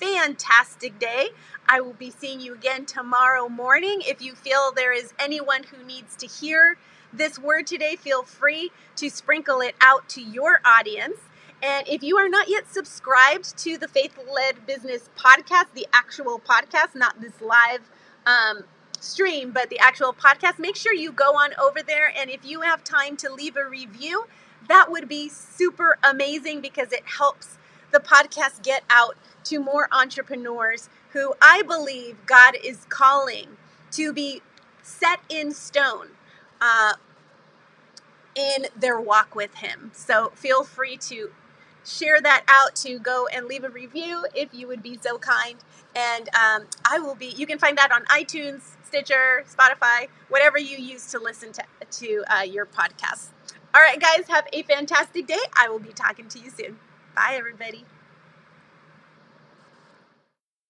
fantastic 0.00 0.98
day. 0.98 1.28
I 1.68 1.80
will 1.80 1.94
be 1.94 2.10
seeing 2.10 2.40
you 2.40 2.54
again 2.54 2.84
tomorrow 2.84 3.48
morning. 3.48 4.02
If 4.06 4.20
you 4.20 4.34
feel 4.34 4.72
there 4.72 4.92
is 4.92 5.12
anyone 5.18 5.62
who 5.64 5.84
needs 5.84 6.16
to 6.16 6.26
hear 6.26 6.76
this 7.12 7.38
word 7.38 7.66
today, 7.66 7.96
feel 7.96 8.22
free 8.22 8.70
to 8.96 9.08
sprinkle 9.08 9.60
it 9.60 9.74
out 9.80 10.08
to 10.10 10.20
your 10.20 10.60
audience. 10.64 11.16
And 11.62 11.88
if 11.88 12.02
you 12.02 12.16
are 12.18 12.28
not 12.28 12.48
yet 12.48 12.68
subscribed 12.70 13.56
to 13.58 13.78
the 13.78 13.88
Faith 13.88 14.18
Led 14.32 14.66
Business 14.66 15.08
podcast, 15.16 15.66
the 15.74 15.86
actual 15.92 16.38
podcast, 16.38 16.94
not 16.94 17.20
this 17.20 17.40
live 17.40 17.90
um, 18.26 18.64
stream, 19.00 19.50
but 19.50 19.70
the 19.70 19.78
actual 19.78 20.12
podcast, 20.12 20.58
make 20.58 20.76
sure 20.76 20.92
you 20.92 21.12
go 21.12 21.36
on 21.36 21.52
over 21.60 21.82
there. 21.82 22.12
And 22.16 22.30
if 22.30 22.44
you 22.44 22.62
have 22.62 22.84
time 22.84 23.16
to 23.18 23.32
leave 23.32 23.56
a 23.56 23.68
review, 23.68 24.26
that 24.68 24.90
would 24.90 25.08
be 25.08 25.28
super 25.28 25.98
amazing 26.02 26.60
because 26.60 26.92
it 26.92 27.04
helps 27.18 27.56
the 27.92 28.00
podcast 28.00 28.62
get 28.62 28.82
out 28.90 29.16
to 29.44 29.58
more 29.58 29.88
entrepreneurs 29.92 30.88
who 31.10 31.34
I 31.40 31.62
believe 31.62 32.16
God 32.26 32.56
is 32.62 32.86
calling 32.88 33.56
to 33.92 34.12
be 34.12 34.42
set 34.82 35.20
in 35.28 35.52
stone 35.52 36.08
uh, 36.60 36.94
in 38.34 38.66
their 38.76 38.98
walk 38.98 39.34
with 39.34 39.54
Him. 39.56 39.92
So 39.94 40.32
feel 40.34 40.64
free 40.64 40.96
to 40.96 41.30
share 41.84 42.20
that 42.20 42.44
out 42.48 42.74
to 42.76 42.98
go 42.98 43.26
and 43.32 43.46
leave 43.46 43.64
a 43.64 43.68
review 43.68 44.26
if 44.34 44.52
you 44.52 44.66
would 44.66 44.82
be 44.82 44.98
so 45.02 45.18
kind. 45.18 45.56
And 45.94 46.28
um, 46.34 46.66
I 46.84 46.98
will 46.98 47.14
be, 47.14 47.26
you 47.26 47.46
can 47.46 47.58
find 47.58 47.78
that 47.78 47.92
on 47.92 48.04
iTunes, 48.06 48.62
Stitcher, 48.84 49.44
Spotify, 49.48 50.08
whatever 50.28 50.58
you 50.58 50.76
use 50.78 51.06
to 51.12 51.18
listen 51.18 51.52
to, 51.52 51.64
to 51.90 52.24
uh, 52.28 52.42
your 52.42 52.66
podcast. 52.66 53.28
All 53.74 53.80
right, 53.80 54.00
guys, 54.00 54.28
have 54.28 54.46
a 54.52 54.62
fantastic 54.62 55.26
day. 55.26 55.38
I 55.56 55.68
will 55.68 55.80
be 55.80 55.92
talking 55.92 56.28
to 56.28 56.38
you 56.38 56.50
soon. 56.50 56.78
Bye, 57.14 57.34
everybody. 57.36 57.84